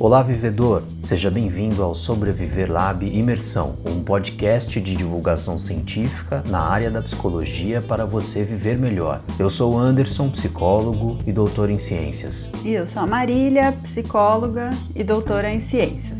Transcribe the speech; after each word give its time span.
Olá, 0.00 0.22
vivedor! 0.22 0.82
Seja 1.02 1.30
bem-vindo 1.30 1.82
ao 1.82 1.94
Sobreviver 1.94 2.72
Lab 2.72 3.04
Imersão, 3.04 3.74
um 3.84 4.02
podcast 4.02 4.80
de 4.80 4.94
divulgação 4.96 5.58
científica 5.58 6.42
na 6.46 6.58
área 6.58 6.90
da 6.90 7.02
psicologia 7.02 7.82
para 7.82 8.06
você 8.06 8.42
viver 8.42 8.78
melhor. 8.78 9.20
Eu 9.38 9.50
sou 9.50 9.78
Anderson, 9.78 10.30
psicólogo 10.30 11.18
e 11.26 11.32
doutor 11.32 11.68
em 11.68 11.78
ciências. 11.78 12.50
E 12.64 12.70
eu 12.70 12.86
sou 12.88 13.02
a 13.02 13.06
Marília, 13.06 13.72
psicóloga 13.82 14.70
e 14.96 15.04
doutora 15.04 15.52
em 15.52 15.60
ciências. 15.60 16.18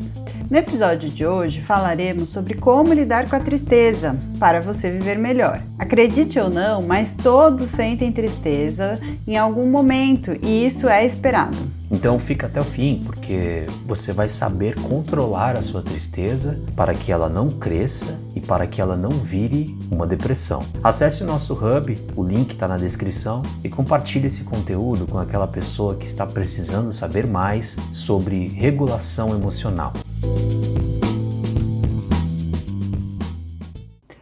No 0.51 0.59
episódio 0.59 1.09
de 1.09 1.27
hoje 1.27 1.63
falaremos 1.63 2.29
sobre 2.29 2.53
como 2.53 2.93
lidar 2.93 3.31
com 3.31 3.37
a 3.37 3.41
tristeza 3.41 4.15
para 4.39 4.61
você 4.61 4.91
viver 4.91 5.19
melhor. 5.19 5.59
Acredite 5.79 6.39
ou 6.39 6.51
não, 6.51 6.83
mas 6.83 7.15
todos 7.15 7.71
sentem 7.71 8.13
tristeza 8.13 9.01
em 9.27 9.39
algum 9.39 9.71
momento 9.71 10.37
e 10.43 10.67
isso 10.67 10.87
é 10.87 11.07
esperado. 11.07 11.80
Então 11.93 12.21
fica 12.21 12.47
até 12.47 12.61
o 12.61 12.65
fim, 12.65 13.03
porque 13.05 13.67
você 13.85 14.13
vai 14.13 14.29
saber 14.29 14.77
controlar 14.81 15.57
a 15.57 15.63
sua 15.63 15.83
tristeza 15.83 16.57
para 16.77 16.95
que 16.95 17.11
ela 17.11 17.29
não 17.29 17.51
cresça 17.51 18.17
e 18.33 18.41
para 18.41 18.65
que 18.69 18.81
ela 18.81 18.97
não 18.97 19.11
vire 19.11 19.77
uma 19.91 20.07
depressão. 20.07 20.63
Acesse 20.85 21.25
o 21.25 21.27
nosso 21.27 21.53
hub, 21.53 21.99
o 22.15 22.23
link 22.23 22.51
está 22.51 22.69
na 22.69 22.77
descrição, 22.77 23.43
e 23.65 23.69
compartilhe 23.69 24.29
esse 24.29 24.45
conteúdo 24.45 25.05
com 25.05 25.19
aquela 25.19 25.49
pessoa 25.49 25.97
que 25.97 26.07
está 26.07 26.25
precisando 26.25 26.93
saber 26.93 27.29
mais 27.29 27.77
sobre 27.91 28.47
regulação 28.47 29.35
emocional. 29.35 29.93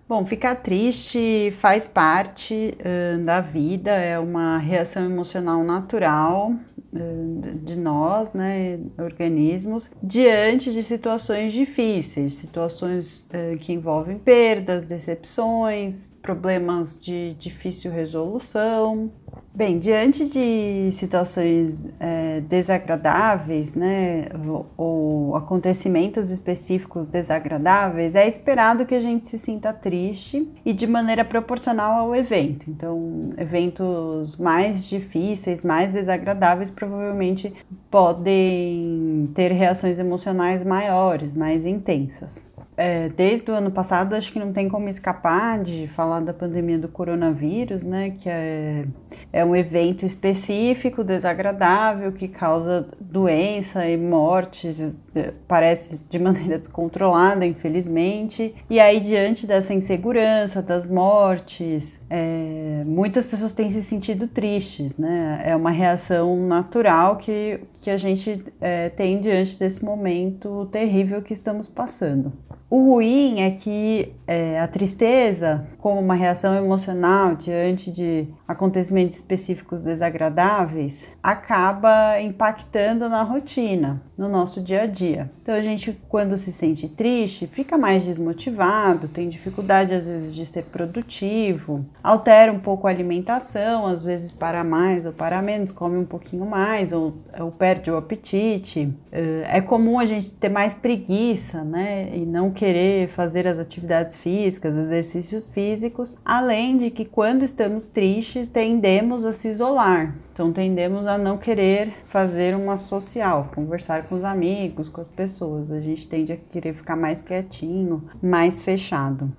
Bom, 0.09 0.25
ficar 0.25 0.57
triste 0.57 1.53
faz 1.61 1.87
parte 1.87 2.75
uh, 2.81 3.23
da 3.23 3.43
vida, 3.43 3.91
é 3.91 4.19
uma 4.19 4.57
reação 4.57 5.05
emocional 5.05 5.63
natural 5.63 6.55
de 6.91 7.77
nós, 7.77 8.33
né, 8.33 8.79
organismos, 8.99 9.91
diante 10.03 10.73
de 10.73 10.83
situações 10.83 11.53
difíceis, 11.53 12.33
situações 12.33 13.21
uh, 13.29 13.59
que 13.59 13.73
envolvem 13.75 14.19
perdas, 14.19 14.85
decepções, 14.87 16.09
problemas 16.23 16.99
de 16.99 17.35
difícil 17.35 17.93
resolução. 17.93 19.13
Bem, 19.59 19.81
diante 19.81 20.29
de 20.29 20.93
situações 20.93 21.89
é, 21.99 22.41
desagradáveis, 22.43 23.75
né, 23.75 24.29
ou, 24.47 24.67
ou 24.77 25.35
acontecimentos 25.35 26.31
específicos 26.31 27.09
desagradáveis, 27.09 28.15
é 28.15 28.29
esperado 28.29 28.87
que 28.87 28.95
a 28.95 29.01
gente 29.01 29.27
se 29.27 29.37
sinta 29.37 29.73
triste 29.73 30.49
e 30.65 30.73
de 30.73 30.87
maneira 30.87 31.25
proporcional 31.25 31.99
ao 31.99 32.15
evento. 32.15 32.71
Então, 32.71 33.33
eventos 33.37 34.37
mais 34.37 34.89
difíceis, 34.89 35.65
mais 35.65 35.91
desagradáveis, 35.91 36.71
provavelmente 36.71 37.53
podem 37.91 39.29
ter 39.35 39.51
reações 39.51 39.99
emocionais 39.99 40.63
maiores, 40.63 41.35
mais 41.35 41.67
intensas 41.67 42.47
é, 42.79 43.09
desde 43.09 43.51
o 43.51 43.55
ano 43.55 43.73
passado, 43.73 44.15
acho 44.15 44.33
que 44.33 44.39
não 44.39 44.53
tem 44.53 44.69
como 44.69 44.89
escapar 44.89 45.61
de 45.61 45.89
falar 45.89 46.21
da 46.21 46.33
pandemia 46.33 46.79
do 46.79 46.87
coronavírus, 46.87 47.83
né? 47.83 48.11
Que 48.17 48.31
é, 48.31 48.85
é 49.33 49.45
um 49.45 49.57
evento 49.57 50.07
específico, 50.07 51.03
desagradável, 51.03 52.13
que 52.13 52.29
causa 52.29 52.87
doença 53.01 53.85
e 53.85 53.97
mortes, 53.97 55.03
parece 55.49 56.01
de 56.09 56.21
maneira 56.21 56.57
descontrolada, 56.57 57.45
infelizmente. 57.45 58.55
E 58.71 58.79
aí, 58.79 59.01
diante 59.01 59.45
dessa 59.45 59.75
insegurança, 59.75 60.63
das 60.63 60.89
mortes, 60.89 62.01
é, 62.09 62.85
muitas 62.87 63.27
pessoas 63.27 63.53
têm 63.53 63.69
se 63.71 63.83
sentido 63.83 64.29
tristes, 64.29 64.97
né? 64.97 65.43
É 65.45 65.57
uma 65.57 65.73
reação 65.73 66.47
natural 66.47 67.17
que, 67.17 67.59
que 67.81 67.91
a 67.91 67.97
gente 67.97 68.45
é, 68.61 68.89
tem 68.91 69.19
diante 69.19 69.59
desse 69.59 69.85
momento 69.85 70.67
terrível 70.71 71.21
que 71.21 71.33
estamos 71.33 71.69
passando. 71.69 72.33
O 72.71 72.93
ruim 72.93 73.41
é 73.41 73.51
que 73.51 74.13
é, 74.27 74.61
a 74.61 74.69
tristeza, 74.69 75.67
como 75.79 75.99
uma 75.99 76.15
reação 76.15 76.55
emocional 76.55 77.35
diante 77.35 77.91
de 77.91 78.29
acontecimentos 78.47 79.17
específicos 79.17 79.81
desagradáveis, 79.81 81.09
acaba 81.23 82.21
impactando 82.21 83.09
na 83.09 83.23
rotina, 83.23 84.03
no 84.19 84.29
nosso 84.29 84.61
dia 84.61 84.83
a 84.83 84.87
dia. 84.87 85.31
Então 85.41 85.55
a 85.55 85.63
gente, 85.63 85.99
quando 86.11 86.37
se 86.37 86.53
sente 86.53 86.91
triste, 86.91 87.47
fica 87.47 87.79
mais 87.79 88.05
desmotivado, 88.05 89.09
tem 89.09 89.31
dificuldade 89.31 89.95
às 89.95 90.07
vezes 90.07 90.35
de 90.35 90.45
ser 90.45 90.65
produtivo, 90.65 91.87
altera 92.03 92.53
um 92.53 92.59
pouco 92.59 92.87
a 92.87 92.91
alimentação, 92.91 93.87
às 93.87 94.03
vezes 94.03 94.35
para 94.35 94.63
mais 94.63 95.07
ou 95.07 95.13
para 95.13 95.41
menos, 95.41 95.71
come 95.71 95.97
um 95.97 96.05
pouquinho 96.05 96.45
mais 96.45 96.93
ou, 96.93 97.15
ou 97.41 97.51
perde 97.51 97.91
o 97.91 97.97
apetite. 97.97 98.93
É 99.11 99.63
comum 99.63 99.99
a 99.99 100.05
gente 100.05 100.33
ter 100.33 100.51
mais 100.51 100.75
preguiça, 100.75 101.65
né, 101.65 102.11
e 102.15 102.27
não 102.27 102.51
querer 102.59 103.09
fazer 103.09 103.47
as 103.47 103.57
atividades 103.57 104.19
físicas, 104.19 104.77
exercícios 104.77 105.49
físicos, 105.49 106.13
além 106.25 106.77
de 106.77 106.91
que 106.91 107.05
quando 107.05 107.45
estamos 107.45 107.87
tristes 107.87 108.49
tendemos 108.49 109.25
a 109.25 109.33
se 109.33 109.49
isolar. 109.49 110.17
Então 110.33 110.53
tendemos 110.53 111.07
a 111.07 111.17
não 111.17 111.39
querer 111.39 111.93
fazer 112.07 112.57
uma 112.57 112.77
social, 112.77 113.49
conversar 113.55 114.09
com 114.09 114.17
os 114.17 114.25
amigos, 114.25 114.89
com 114.89 115.01
as 115.01 115.09
pessoas. 115.09 115.71
A 115.71 115.81
gente 115.81 116.09
tende 116.09 116.33
a 116.33 116.37
querer 116.37 116.75
ficar 116.75 116.97
mais 116.97 117.23
quietinho, 117.23 118.03
mais 118.21 118.61
fechado. 118.61 119.33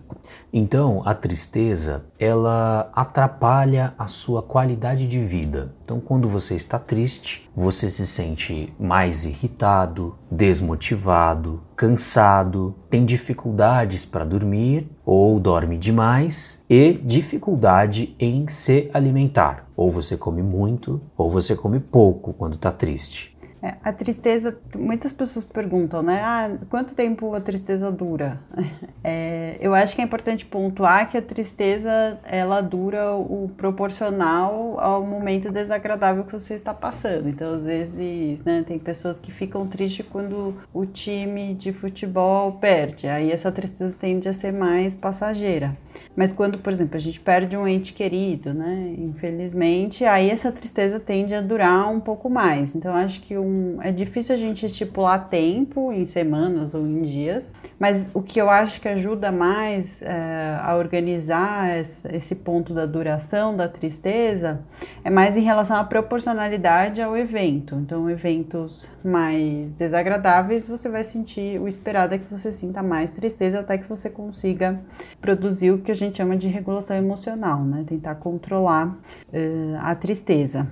Então, 0.51 1.01
a 1.05 1.13
tristeza, 1.13 2.05
ela 2.17 2.89
atrapalha 2.93 3.93
a 3.97 4.07
sua 4.07 4.41
qualidade 4.41 5.07
de 5.07 5.19
vida. 5.19 5.73
Então, 5.83 5.99
quando 5.99 6.27
você 6.27 6.55
está 6.55 6.79
triste, 6.79 7.49
você 7.55 7.89
se 7.89 8.05
sente 8.05 8.73
mais 8.79 9.25
irritado, 9.25 10.15
desmotivado, 10.31 11.61
cansado, 11.75 12.75
tem 12.89 13.05
dificuldades 13.05 14.05
para 14.05 14.25
dormir 14.25 14.89
ou 15.05 15.39
dorme 15.39 15.77
demais 15.77 16.61
e 16.69 16.93
dificuldade 16.93 18.15
em 18.19 18.47
se 18.47 18.89
alimentar. 18.93 19.67
Ou 19.75 19.91
você 19.91 20.17
come 20.17 20.41
muito 20.41 21.01
ou 21.17 21.29
você 21.29 21.55
come 21.55 21.79
pouco 21.79 22.33
quando 22.33 22.55
está 22.55 22.71
triste. 22.71 23.38
É, 23.61 23.75
a 23.83 23.91
tristeza, 23.91 24.57
muitas 24.75 25.11
pessoas 25.11 25.43
perguntam, 25.43 26.01
né? 26.01 26.21
Ah, 26.23 26.49
quanto 26.69 26.95
tempo 26.95 27.33
a 27.35 27.41
tristeza 27.41 27.91
dura? 27.91 28.39
É, 29.01 29.57
eu 29.61 29.73
acho 29.73 29.95
que 29.95 30.01
é 30.01 30.03
importante 30.03 30.45
pontuar 30.45 31.09
que 31.09 31.17
a 31.17 31.21
tristeza 31.21 32.19
ela 32.25 32.59
dura 32.59 33.13
o 33.15 33.49
proporcional 33.55 34.77
ao 34.77 35.05
momento 35.05 35.49
desagradável 35.49 36.25
que 36.25 36.33
você 36.33 36.53
está 36.53 36.73
passando. 36.73 37.29
Então, 37.29 37.53
às 37.53 37.63
vezes, 37.63 38.43
né, 38.43 38.63
tem 38.67 38.77
pessoas 38.77 39.17
que 39.17 39.31
ficam 39.31 39.65
tristes 39.65 40.05
quando 40.05 40.53
o 40.73 40.85
time 40.85 41.53
de 41.53 41.71
futebol 41.71 42.51
perde. 42.53 43.07
Aí 43.07 43.31
essa 43.31 43.51
tristeza 43.51 43.95
tende 43.97 44.27
a 44.27 44.33
ser 44.33 44.51
mais 44.51 44.95
passageira. 44.95 45.75
Mas 46.15 46.33
quando, 46.33 46.57
por 46.57 46.71
exemplo, 46.73 46.97
a 46.97 46.99
gente 46.99 47.19
perde 47.19 47.55
um 47.55 47.67
ente 47.67 47.93
querido, 47.93 48.53
né? 48.53 48.93
Infelizmente, 48.97 50.03
aí 50.05 50.29
essa 50.29 50.51
tristeza 50.51 50.99
tende 50.99 51.33
a 51.33 51.41
durar 51.41 51.89
um 51.89 51.99
pouco 51.99 52.29
mais. 52.29 52.75
Então, 52.75 52.93
acho 52.93 53.21
que 53.21 53.37
um, 53.37 53.77
é 53.81 53.91
difícil 53.91 54.35
a 54.35 54.37
gente 54.37 54.65
estipular 54.65 55.29
tempo 55.29 55.93
em 55.93 56.05
semanas 56.05 56.75
ou 56.75 56.85
em 56.85 57.01
dias, 57.01 57.53
mas 57.79 58.09
o 58.13 58.21
que 58.21 58.39
eu 58.39 58.49
acho 58.49 58.81
que 58.81 58.87
ajuda 58.87 59.31
mais 59.31 60.01
é, 60.01 60.59
a 60.61 60.75
organizar 60.75 61.79
esse 61.79 62.35
ponto 62.35 62.73
da 62.73 62.85
duração 62.85 63.55
da 63.55 63.67
tristeza 63.67 64.59
é 65.03 65.09
mais 65.09 65.37
em 65.37 65.41
relação 65.41 65.77
à 65.77 65.83
proporcionalidade 65.83 67.01
ao 67.01 67.15
evento. 67.15 67.75
Então, 67.75 68.09
eventos 68.09 68.89
mais 69.03 69.73
desagradáveis, 69.75 70.65
você 70.65 70.89
vai 70.89 71.03
sentir, 71.03 71.59
o 71.59 71.67
esperado 71.67 72.13
é 72.13 72.17
que 72.17 72.29
você 72.29 72.51
sinta 72.51 72.83
mais 72.83 73.13
tristeza 73.13 73.61
até 73.61 73.77
que 73.77 73.87
você 73.87 74.09
consiga 74.09 74.79
produzir 75.21 75.71
o 75.71 75.79
que 75.79 75.88
a 75.91 75.95
gente 75.95 76.17
chama 76.17 76.35
de 76.35 76.47
regulação 76.47 76.95
emocional, 76.97 77.63
né? 77.63 77.83
Tentar 77.87 78.15
controlar 78.15 78.87
uh, 78.87 79.77
a 79.79 79.95
tristeza 79.95 80.67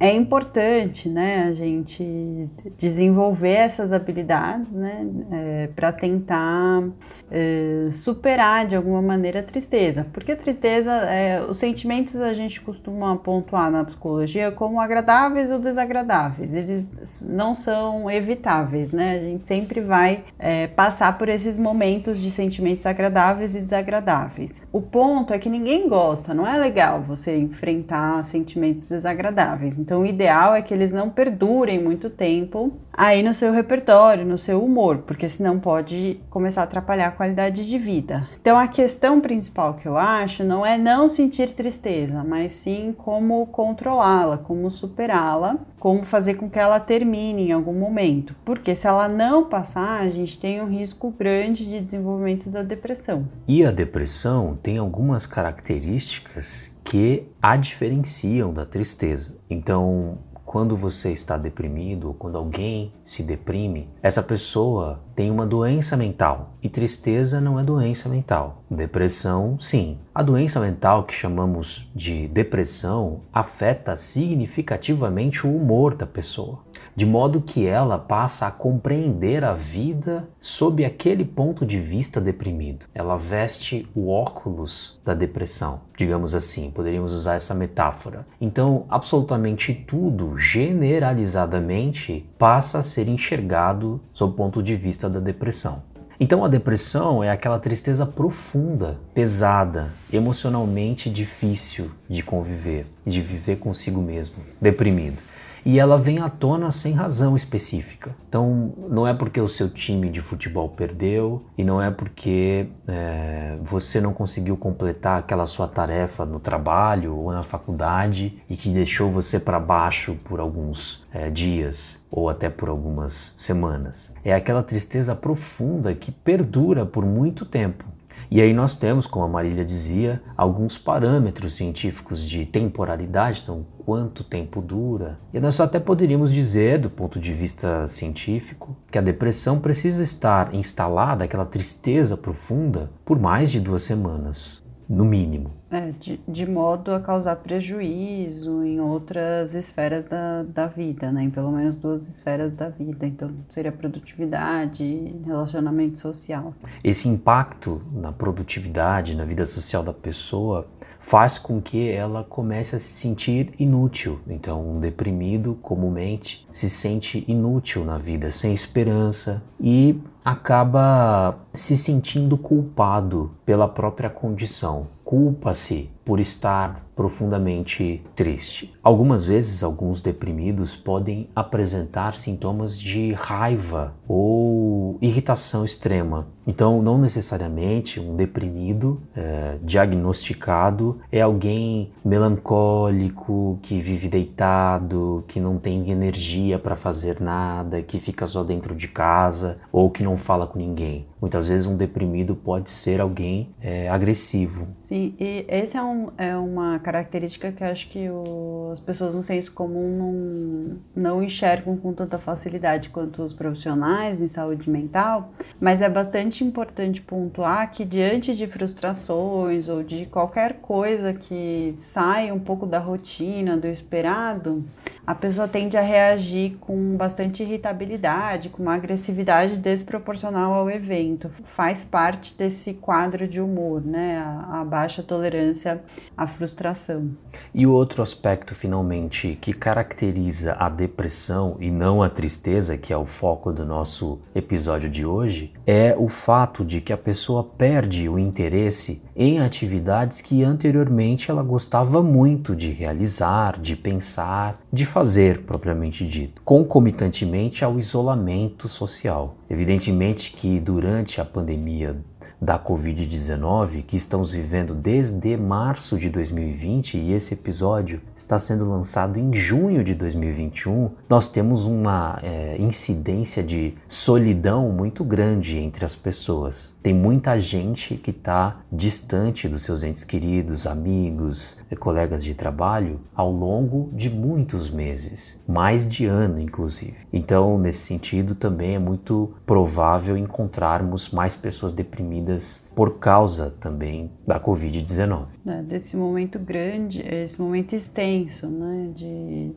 é 0.00 0.10
importante, 0.10 1.10
né, 1.10 1.44
a 1.44 1.52
gente 1.52 2.48
desenvolver 2.78 3.52
essas 3.52 3.92
habilidades, 3.92 4.74
né, 4.74 5.06
é, 5.30 5.66
para 5.76 5.92
tentar 5.92 6.84
é, 7.30 7.88
superar 7.90 8.66
de 8.66 8.76
alguma 8.76 9.00
maneira 9.00 9.40
a 9.40 9.42
tristeza, 9.42 10.06
porque 10.12 10.32
a 10.32 10.36
tristeza, 10.36 10.90
é, 10.90 11.42
os 11.42 11.58
sentimentos 11.58 12.20
a 12.20 12.32
gente 12.32 12.60
costuma 12.60 13.16
pontuar 13.16 13.70
na 13.70 13.84
psicologia 13.84 14.50
como 14.50 14.80
agradáveis 14.80 15.50
ou 15.50 15.58
desagradáveis, 15.58 16.54
eles 16.54 16.88
não 17.28 17.54
são 17.54 18.10
evitáveis, 18.10 18.90
né, 18.90 19.16
a 19.16 19.20
gente 19.20 19.46
sempre 19.46 19.80
vai 19.80 20.24
é, 20.38 20.66
passar 20.66 21.16
por 21.18 21.28
esses 21.28 21.58
momentos 21.58 22.18
de 22.18 22.30
sentimentos 22.30 22.86
agradáveis 22.86 23.54
e 23.54 23.60
desagradáveis. 23.60 24.62
O 24.72 24.80
ponto 24.80 25.32
é 25.32 25.38
que 25.38 25.48
ninguém 25.48 25.88
gosta, 25.88 26.34
não 26.34 26.46
é 26.46 26.58
legal 26.58 27.00
você 27.00 27.36
enfrentar 27.36 28.24
sentimentos 28.24 28.84
desagradáveis. 28.84 29.78
Então, 29.78 30.02
o 30.02 30.06
ideal 30.06 30.54
é 30.54 30.62
que 30.62 30.72
eles 30.72 30.92
não 30.92 31.10
perdurem 31.10 31.82
muito 31.82 32.10
tempo 32.10 32.72
aí 32.92 33.22
no 33.22 33.32
seu 33.34 33.52
repertório, 33.52 34.24
no 34.24 34.38
seu 34.38 34.62
humor, 34.62 34.98
porque 34.98 35.28
senão 35.28 35.58
pode 35.58 36.20
começar 36.30 36.62
a 36.62 36.64
atrapalhar 36.64 37.08
a 37.08 37.12
qualidade 37.12 37.68
de 37.68 37.78
vida. 37.78 38.28
Então, 38.40 38.58
a 38.58 38.68
questão 38.68 39.20
principal 39.20 39.74
que 39.74 39.86
eu 39.86 39.96
acho 39.96 40.44
não 40.44 40.64
é 40.64 40.76
não 40.76 41.08
sentir 41.08 41.50
tristeza, 41.50 42.24
mas 42.24 42.52
sim 42.52 42.94
como 42.96 43.46
controlá-la, 43.46 44.38
como 44.38 44.70
superá-la 44.70 45.58
como 45.80 46.04
fazer 46.04 46.34
com 46.34 46.48
que 46.48 46.58
ela 46.58 46.78
termine 46.78 47.48
em 47.48 47.52
algum 47.52 47.72
momento. 47.72 48.36
Porque 48.44 48.76
se 48.76 48.86
ela 48.86 49.08
não 49.08 49.48
passar, 49.48 50.02
a 50.02 50.10
gente 50.10 50.38
tem 50.38 50.60
um 50.60 50.68
risco 50.68 51.10
grande 51.10 51.64
de 51.64 51.80
desenvolvimento 51.80 52.50
da 52.50 52.62
depressão. 52.62 53.26
E 53.48 53.64
a 53.64 53.72
depressão 53.72 54.58
tem 54.62 54.76
algumas 54.76 55.24
características 55.24 56.78
que 56.84 57.26
a 57.40 57.56
diferenciam 57.56 58.52
da 58.52 58.66
tristeza. 58.66 59.38
Então, 59.48 60.18
quando 60.50 60.76
você 60.76 61.12
está 61.12 61.38
deprimido 61.38 62.08
ou 62.08 62.14
quando 62.14 62.36
alguém 62.36 62.92
se 63.04 63.22
deprime, 63.22 63.88
essa 64.02 64.20
pessoa 64.20 65.00
tem 65.20 65.30
uma 65.30 65.44
doença 65.44 65.98
mental. 65.98 66.54
E 66.62 66.68
tristeza 66.70 67.42
não 67.42 67.60
é 67.60 67.62
doença 67.62 68.08
mental. 68.08 68.64
Depressão, 68.70 69.60
sim. 69.60 69.98
A 70.14 70.22
doença 70.22 70.58
mental 70.58 71.04
que 71.04 71.12
chamamos 71.12 71.90
de 71.94 72.26
depressão 72.28 73.20
afeta 73.30 73.96
significativamente 73.96 75.46
o 75.46 75.54
humor 75.54 75.94
da 75.94 76.06
pessoa 76.06 76.60
de 76.94 77.06
modo 77.06 77.40
que 77.40 77.66
ela 77.66 77.98
passa 77.98 78.46
a 78.46 78.50
compreender 78.50 79.44
a 79.44 79.54
vida 79.54 80.28
sob 80.40 80.84
aquele 80.84 81.24
ponto 81.24 81.64
de 81.64 81.80
vista 81.80 82.20
deprimido. 82.20 82.86
Ela 82.94 83.16
veste 83.16 83.88
o 83.94 84.10
óculos 84.10 85.00
da 85.04 85.14
depressão, 85.14 85.80
digamos 85.96 86.34
assim, 86.34 86.70
poderíamos 86.70 87.12
usar 87.12 87.34
essa 87.34 87.54
metáfora. 87.54 88.26
Então, 88.40 88.84
absolutamente 88.88 89.74
tudo, 89.74 90.36
generalizadamente, 90.36 92.28
passa 92.38 92.78
a 92.78 92.82
ser 92.82 93.08
enxergado 93.08 94.00
sob 94.12 94.32
o 94.32 94.36
ponto 94.36 94.62
de 94.62 94.76
vista 94.76 95.08
da 95.10 95.20
depressão. 95.20 95.82
Então 96.18 96.44
a 96.44 96.48
depressão 96.48 97.24
é 97.24 97.30
aquela 97.30 97.58
tristeza 97.58 98.04
profunda, 98.04 98.98
pesada, 99.14 99.90
emocionalmente 100.12 101.08
difícil 101.08 101.90
de 102.08 102.22
conviver, 102.22 102.86
de 103.06 103.22
viver 103.22 103.56
consigo 103.56 104.00
mesmo, 104.02 104.36
deprimido 104.60 105.29
e 105.64 105.78
ela 105.78 105.96
vem 105.96 106.18
à 106.18 106.28
tona 106.28 106.70
sem 106.70 106.92
razão 106.92 107.36
específica. 107.36 108.14
Então, 108.28 108.72
não 108.88 109.06
é 109.06 109.14
porque 109.14 109.40
o 109.40 109.48
seu 109.48 109.68
time 109.68 110.08
de 110.08 110.20
futebol 110.20 110.68
perdeu 110.68 111.44
e 111.56 111.64
não 111.64 111.82
é 111.82 111.90
porque 111.90 112.68
é, 112.86 113.56
você 113.62 114.00
não 114.00 114.12
conseguiu 114.12 114.56
completar 114.56 115.18
aquela 115.18 115.46
sua 115.46 115.66
tarefa 115.66 116.24
no 116.24 116.40
trabalho 116.40 117.16
ou 117.16 117.32
na 117.32 117.42
faculdade 117.42 118.40
e 118.48 118.56
que 118.56 118.68
deixou 118.70 119.10
você 119.10 119.38
para 119.38 119.58
baixo 119.58 120.16
por 120.24 120.40
alguns 120.40 121.06
é, 121.12 121.30
dias 121.30 122.04
ou 122.10 122.28
até 122.28 122.48
por 122.48 122.68
algumas 122.68 123.32
semanas. 123.36 124.14
É 124.24 124.34
aquela 124.34 124.62
tristeza 124.62 125.14
profunda 125.14 125.94
que 125.94 126.10
perdura 126.10 126.84
por 126.84 127.04
muito 127.04 127.44
tempo. 127.44 127.84
E 128.30 128.40
aí 128.40 128.52
nós 128.52 128.76
temos, 128.76 129.08
como 129.08 129.24
a 129.24 129.28
Marília 129.28 129.64
dizia, 129.64 130.22
alguns 130.36 130.78
parâmetros 130.78 131.54
científicos 131.56 132.22
de 132.22 132.46
temporalidade, 132.46 133.40
então 133.42 133.66
quanto 133.84 134.22
tempo 134.22 134.62
dura. 134.62 135.18
E 135.34 135.40
nós 135.40 135.58
até 135.58 135.80
poderíamos 135.80 136.32
dizer, 136.32 136.78
do 136.78 136.88
ponto 136.88 137.18
de 137.18 137.34
vista 137.34 137.88
científico, 137.88 138.76
que 138.88 138.98
a 138.98 139.02
depressão 139.02 139.58
precisa 139.58 140.04
estar 140.04 140.54
instalada, 140.54 141.24
aquela 141.24 141.44
tristeza 141.44 142.16
profunda, 142.16 142.88
por 143.04 143.18
mais 143.18 143.50
de 143.50 143.58
duas 143.58 143.82
semanas 143.82 144.62
no 144.90 145.04
mínimo. 145.04 145.52
É, 145.70 145.92
de, 146.00 146.20
de, 146.26 146.46
modo 146.46 146.92
a 146.92 147.00
causar 147.00 147.36
prejuízo 147.36 148.64
em 148.64 148.80
outras 148.80 149.54
esferas 149.54 150.08
da, 150.08 150.42
da 150.42 150.66
vida, 150.66 151.12
né? 151.12 151.22
Em 151.22 151.30
pelo 151.30 151.52
menos 151.52 151.76
duas 151.76 152.08
esferas 152.08 152.52
da 152.52 152.68
vida. 152.68 153.06
Então, 153.06 153.30
seria 153.48 153.70
produtividade 153.70 154.82
e 154.84 155.22
relacionamento 155.24 156.00
social. 156.00 156.52
Esse 156.82 157.08
impacto 157.08 157.80
na 157.92 158.10
produtividade, 158.10 159.16
na 159.16 159.24
vida 159.24 159.46
social 159.46 159.84
da 159.84 159.92
pessoa, 159.92 160.66
faz 161.00 161.38
com 161.38 161.60
que 161.60 161.88
ela 161.90 162.22
comece 162.22 162.76
a 162.76 162.78
se 162.78 162.92
sentir 162.92 163.52
inútil. 163.58 164.20
Então, 164.28 164.76
um 164.76 164.78
deprimido 164.78 165.58
comumente 165.62 166.46
se 166.50 166.68
sente 166.68 167.24
inútil 167.26 167.84
na 167.84 167.98
vida, 167.98 168.30
sem 168.30 168.52
esperança 168.52 169.42
e 169.58 169.98
acaba 170.24 171.38
se 171.52 171.76
sentindo 171.76 172.36
culpado 172.36 173.32
pela 173.44 173.66
própria 173.66 174.10
condição. 174.10 174.88
Culpa-se 175.02 175.90
por 176.04 176.20
estar 176.20 176.86
profundamente 176.94 178.02
triste. 178.14 178.72
Algumas 178.82 179.24
vezes, 179.24 179.64
alguns 179.64 180.00
deprimidos 180.00 180.76
podem 180.76 181.28
apresentar 181.34 182.14
sintomas 182.16 182.78
de 182.78 183.12
raiva 183.14 183.94
ou 184.06 184.98
irritação 185.00 185.64
extrema. 185.64 186.28
Então, 186.46 186.82
não 186.82 186.98
necessariamente 186.98 188.00
um 188.00 188.16
deprimido 188.16 189.00
é, 189.14 189.58
diagnosticado 189.62 190.98
é 191.12 191.20
alguém 191.20 191.92
melancólico, 192.04 193.58
que 193.62 193.78
vive 193.78 194.08
deitado, 194.08 195.24
que 195.28 195.38
não 195.38 195.58
tem 195.58 195.90
energia 195.90 196.58
para 196.58 196.76
fazer 196.76 197.20
nada, 197.20 197.82
que 197.82 198.00
fica 198.00 198.26
só 198.26 198.42
dentro 198.42 198.74
de 198.74 198.88
casa 198.88 199.58
ou 199.70 199.90
que 199.90 200.02
não 200.02 200.16
fala 200.16 200.46
com 200.46 200.58
ninguém. 200.58 201.06
Muitas 201.20 201.48
vezes, 201.48 201.66
um 201.66 201.76
deprimido 201.76 202.34
pode 202.34 202.70
ser 202.70 203.00
alguém 203.00 203.50
é, 203.60 203.90
agressivo. 203.90 204.68
Sim, 204.78 205.14
e 205.20 205.44
esse 205.48 205.76
é, 205.76 205.82
um, 205.82 206.08
é 206.16 206.34
uma 206.34 206.78
característica 206.78 207.52
que 207.52 207.62
acho 207.62 207.90
que 207.90 208.08
o, 208.08 208.70
as 208.72 208.80
pessoas 208.80 209.14
no 209.14 209.22
senso 209.22 209.52
comum 209.52 210.78
não, 210.94 211.12
não 211.14 211.22
enxergam 211.22 211.76
com 211.76 211.92
tanta 211.92 212.18
facilidade 212.18 212.88
quanto 212.88 213.22
os 213.22 213.34
profissionais 213.34 214.22
em 214.22 214.28
saúde 214.28 214.70
mental, 214.70 215.30
mas 215.60 215.82
é 215.82 215.90
bastante 215.90 216.39
importante 216.44 217.00
pontuar 217.00 217.70
que 217.70 217.84
diante 217.84 218.34
de 218.36 218.46
frustrações 218.46 219.68
ou 219.68 219.82
de 219.82 220.06
qualquer 220.06 220.54
coisa 220.60 221.12
que 221.12 221.72
sai 221.74 222.30
um 222.32 222.38
pouco 222.38 222.66
da 222.66 222.78
rotina, 222.78 223.56
do 223.56 223.66
esperado, 223.66 224.64
a 225.06 225.14
pessoa 225.14 225.48
tende 225.48 225.76
a 225.76 225.80
reagir 225.80 226.56
com 226.60 226.96
bastante 226.96 227.42
irritabilidade, 227.42 228.48
com 228.48 228.62
uma 228.62 228.74
agressividade 228.74 229.58
desproporcional 229.58 230.52
ao 230.52 230.70
evento. 230.70 231.30
Faz 231.56 231.84
parte 231.84 232.36
desse 232.36 232.74
quadro 232.74 233.26
de 233.26 233.40
humor, 233.40 233.84
né? 233.84 234.18
A, 234.18 234.60
a 234.60 234.64
baixa 234.64 235.02
tolerância 235.02 235.82
à 236.16 236.26
frustração. 236.26 237.10
E 237.52 237.66
o 237.66 237.72
outro 237.72 238.02
aspecto, 238.02 238.54
finalmente, 238.54 239.36
que 239.40 239.52
caracteriza 239.52 240.52
a 240.58 240.68
depressão 240.68 241.56
e 241.58 241.70
não 241.70 242.02
a 242.02 242.08
tristeza, 242.08 242.78
que 242.78 242.92
é 242.92 242.96
o 242.96 243.04
foco 243.04 243.52
do 243.52 243.64
nosso 243.66 244.20
episódio 244.34 244.88
de 244.88 245.04
hoje, 245.04 245.52
é 245.66 245.94
o 245.98 246.08
fato 246.20 246.64
de 246.64 246.82
que 246.82 246.92
a 246.92 246.98
pessoa 246.98 247.42
perde 247.42 248.06
o 248.06 248.18
interesse 248.18 249.02
em 249.16 249.40
atividades 249.40 250.20
que 250.20 250.44
anteriormente 250.44 251.30
ela 251.30 251.42
gostava 251.42 252.02
muito 252.02 252.54
de 252.54 252.70
realizar, 252.70 253.58
de 253.58 253.74
pensar, 253.74 254.60
de 254.70 254.84
fazer 254.84 255.42
propriamente 255.44 256.06
dito, 256.06 256.42
concomitantemente 256.42 257.64
ao 257.64 257.78
isolamento 257.78 258.68
social. 258.68 259.38
Evidentemente 259.48 260.32
que 260.32 260.60
durante 260.60 261.20
a 261.20 261.24
pandemia 261.24 261.96
da 262.40 262.58
Covid-19 262.58 263.82
que 263.82 263.96
estamos 263.96 264.32
vivendo 264.32 264.74
desde 264.74 265.36
março 265.36 265.98
de 265.98 266.08
2020 266.08 266.96
e 266.96 267.12
esse 267.12 267.34
episódio 267.34 268.00
está 268.16 268.38
sendo 268.38 268.68
lançado 268.68 269.18
em 269.18 269.34
junho 269.34 269.84
de 269.84 269.94
2021, 269.94 270.90
nós 271.08 271.28
temos 271.28 271.66
uma 271.66 272.18
é, 272.22 272.56
incidência 272.58 273.42
de 273.42 273.74
solidão 273.86 274.70
muito 274.70 275.04
grande 275.04 275.58
entre 275.58 275.84
as 275.84 275.94
pessoas. 275.94 276.74
Tem 276.82 276.94
muita 276.94 277.38
gente 277.38 277.96
que 277.96 278.10
está 278.10 278.60
distante 278.72 279.48
dos 279.48 279.62
seus 279.62 279.84
entes 279.84 280.04
queridos, 280.04 280.66
amigos, 280.66 281.58
colegas 281.78 282.24
de 282.24 282.34
trabalho 282.34 283.00
ao 283.14 283.30
longo 283.30 283.90
de 283.92 284.08
muitos 284.08 284.70
meses, 284.70 285.40
mais 285.46 285.86
de 285.86 286.06
ano 286.06 286.40
inclusive. 286.40 287.06
Então, 287.12 287.58
nesse 287.58 287.80
sentido, 287.80 288.34
também 288.34 288.76
é 288.76 288.78
muito 288.78 289.34
provável 289.44 290.16
encontrarmos 290.16 291.10
mais 291.10 291.34
pessoas 291.34 291.72
deprimidas 291.72 292.29
por 292.74 292.98
causa 292.98 293.50
também 293.60 294.10
da 294.26 294.40
Covid-19. 294.40 295.26
É, 295.46 295.62
desse 295.62 295.96
momento 295.96 296.38
grande, 296.38 297.02
esse 297.06 297.40
momento 297.40 297.74
extenso 297.74 298.46
né, 298.48 298.90
de 298.94 299.52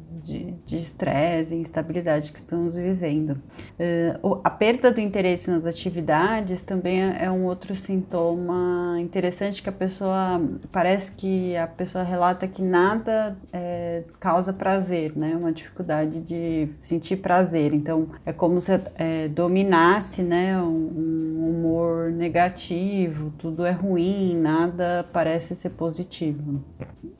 estresse 0.71 1.53
e 1.53 1.59
instabilidade 1.59 2.31
que 2.31 2.37
estamos 2.37 2.75
vivendo. 2.75 3.31
Uh, 3.31 4.39
a 4.43 4.49
perda 4.49 4.91
do 4.91 5.01
interesse 5.01 5.49
nas 5.49 5.65
atividades 5.65 6.61
também 6.61 7.01
é, 7.01 7.25
é 7.25 7.31
um 7.31 7.45
outro 7.45 7.75
sintoma 7.75 8.97
interessante 8.99 9.61
que 9.61 9.69
a 9.69 9.73
pessoa, 9.73 10.41
parece 10.71 11.15
que 11.15 11.55
a 11.57 11.67
pessoa 11.67 12.03
relata 12.03 12.47
que 12.47 12.61
nada 12.61 13.37
é, 13.51 14.03
causa 14.19 14.53
prazer, 14.53 15.13
né, 15.15 15.35
uma 15.35 15.51
dificuldade 15.51 16.21
de 16.21 16.69
sentir 16.79 17.17
prazer. 17.17 17.73
Então, 17.73 18.07
é 18.25 18.31
como 18.31 18.61
se 18.61 18.79
é, 18.95 19.27
dominasse 19.27 20.21
né, 20.21 20.59
um, 20.59 20.67
um 20.67 21.49
humor 21.49 22.11
negativo, 22.11 23.33
tudo 23.37 23.65
é 23.65 23.71
ruim, 23.71 24.35
nada 24.35 25.05
parece 25.11 25.55
ser 25.55 25.71
positivo. 25.71 26.63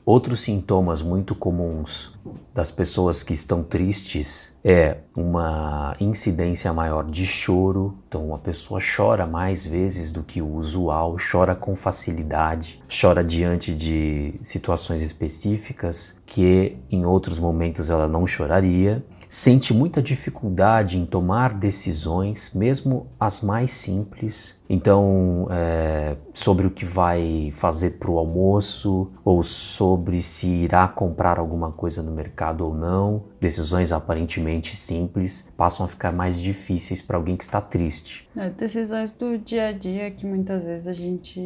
Outros 0.04 0.40
sintomas 0.40 1.02
muito 1.02 1.34
comuns 1.34 2.18
das 2.54 2.70
pessoas 2.70 3.24
que 3.24 3.32
estão 3.32 3.64
tristes 3.64 4.52
é 4.64 4.98
uma 5.16 5.96
incidência 6.00 6.72
maior 6.72 7.04
de 7.04 7.26
choro. 7.26 7.98
Então, 8.06 8.32
a 8.32 8.38
pessoa 8.38 8.80
chora 8.80 9.26
mais 9.26 9.66
vezes 9.66 10.12
do 10.12 10.22
que 10.22 10.40
o 10.40 10.54
usual, 10.54 11.16
chora 11.18 11.56
com 11.56 11.74
facilidade, 11.74 12.80
chora 12.88 13.24
diante 13.24 13.74
de 13.74 14.34
situações 14.40 15.02
específicas 15.02 16.16
que 16.24 16.76
em 16.88 17.04
outros 17.04 17.40
momentos 17.40 17.90
ela 17.90 18.06
não 18.06 18.24
choraria 18.24 19.04
sente 19.34 19.74
muita 19.74 20.00
dificuldade 20.00 20.96
em 20.96 21.04
tomar 21.04 21.54
decisões, 21.54 22.52
mesmo 22.54 23.08
as 23.18 23.40
mais 23.40 23.72
simples. 23.72 24.62
Então, 24.70 25.48
é, 25.50 26.16
sobre 26.32 26.68
o 26.68 26.70
que 26.70 26.84
vai 26.84 27.50
fazer 27.52 27.98
para 27.98 28.12
o 28.12 28.16
almoço 28.16 29.10
ou 29.24 29.42
sobre 29.42 30.22
se 30.22 30.46
irá 30.46 30.86
comprar 30.86 31.40
alguma 31.40 31.72
coisa 31.72 32.00
no 32.00 32.12
mercado 32.12 32.64
ou 32.64 32.72
não, 32.72 33.24
decisões 33.44 33.92
aparentemente 33.92 34.74
simples 34.74 35.52
passam 35.54 35.84
a 35.84 35.88
ficar 35.88 36.10
mais 36.10 36.40
difíceis 36.40 37.02
para 37.02 37.18
alguém 37.18 37.36
que 37.36 37.44
está 37.44 37.60
triste. 37.60 38.26
É, 38.34 38.48
decisões 38.48 39.12
do 39.12 39.36
dia 39.36 39.68
a 39.68 39.72
dia 39.72 40.10
que 40.10 40.26
muitas 40.26 40.64
vezes 40.64 40.88
a 40.88 40.94
gente 40.94 41.38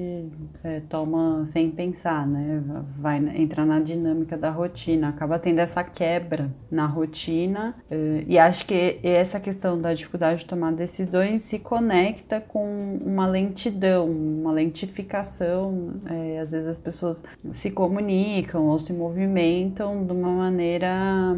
é, 0.62 0.80
toma 0.88 1.44
sem 1.48 1.70
pensar, 1.70 2.24
né? 2.24 2.62
Vai 2.96 3.18
entrar 3.36 3.66
na 3.66 3.80
dinâmica 3.80 4.38
da 4.38 4.48
rotina, 4.48 5.08
acaba 5.08 5.40
tendo 5.40 5.58
essa 5.58 5.82
quebra 5.82 6.50
na 6.70 6.86
rotina 6.86 7.74
é, 7.90 8.24
e 8.28 8.38
acho 8.38 8.64
que 8.64 9.00
essa 9.02 9.40
questão 9.40 9.80
da 9.80 9.92
dificuldade 9.92 10.40
de 10.40 10.46
tomar 10.46 10.72
decisões 10.72 11.42
se 11.42 11.58
conecta 11.58 12.40
com 12.40 12.98
uma 13.04 13.26
lentidão, 13.26 14.08
uma 14.08 14.52
lentificação. 14.52 16.00
É, 16.06 16.38
às 16.38 16.52
vezes 16.52 16.68
as 16.68 16.78
pessoas 16.78 17.24
se 17.52 17.72
comunicam 17.72 18.66
ou 18.66 18.78
se 18.78 18.92
movimentam 18.92 20.06
de 20.06 20.12
uma 20.12 20.30
maneira 20.30 21.34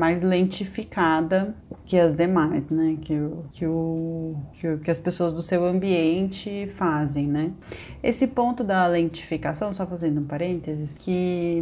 mais 0.00 0.22
lentificada 0.22 1.54
que 1.84 1.98
as 1.98 2.14
demais, 2.16 2.70
né? 2.70 2.96
Que, 3.02 3.14
que, 3.52 3.66
o, 3.66 4.36
que, 4.52 4.76
que 4.78 4.90
as 4.90 4.98
pessoas 4.98 5.32
do 5.32 5.42
seu 5.42 5.64
ambiente 5.66 6.68
fazem, 6.76 7.26
né? 7.26 7.50
Esse 8.02 8.28
ponto 8.28 8.62
da 8.64 8.86
lentificação, 8.86 9.74
só 9.74 9.84
fazendo 9.86 10.20
um 10.20 10.24
parênteses, 10.24 10.94
que 10.96 11.60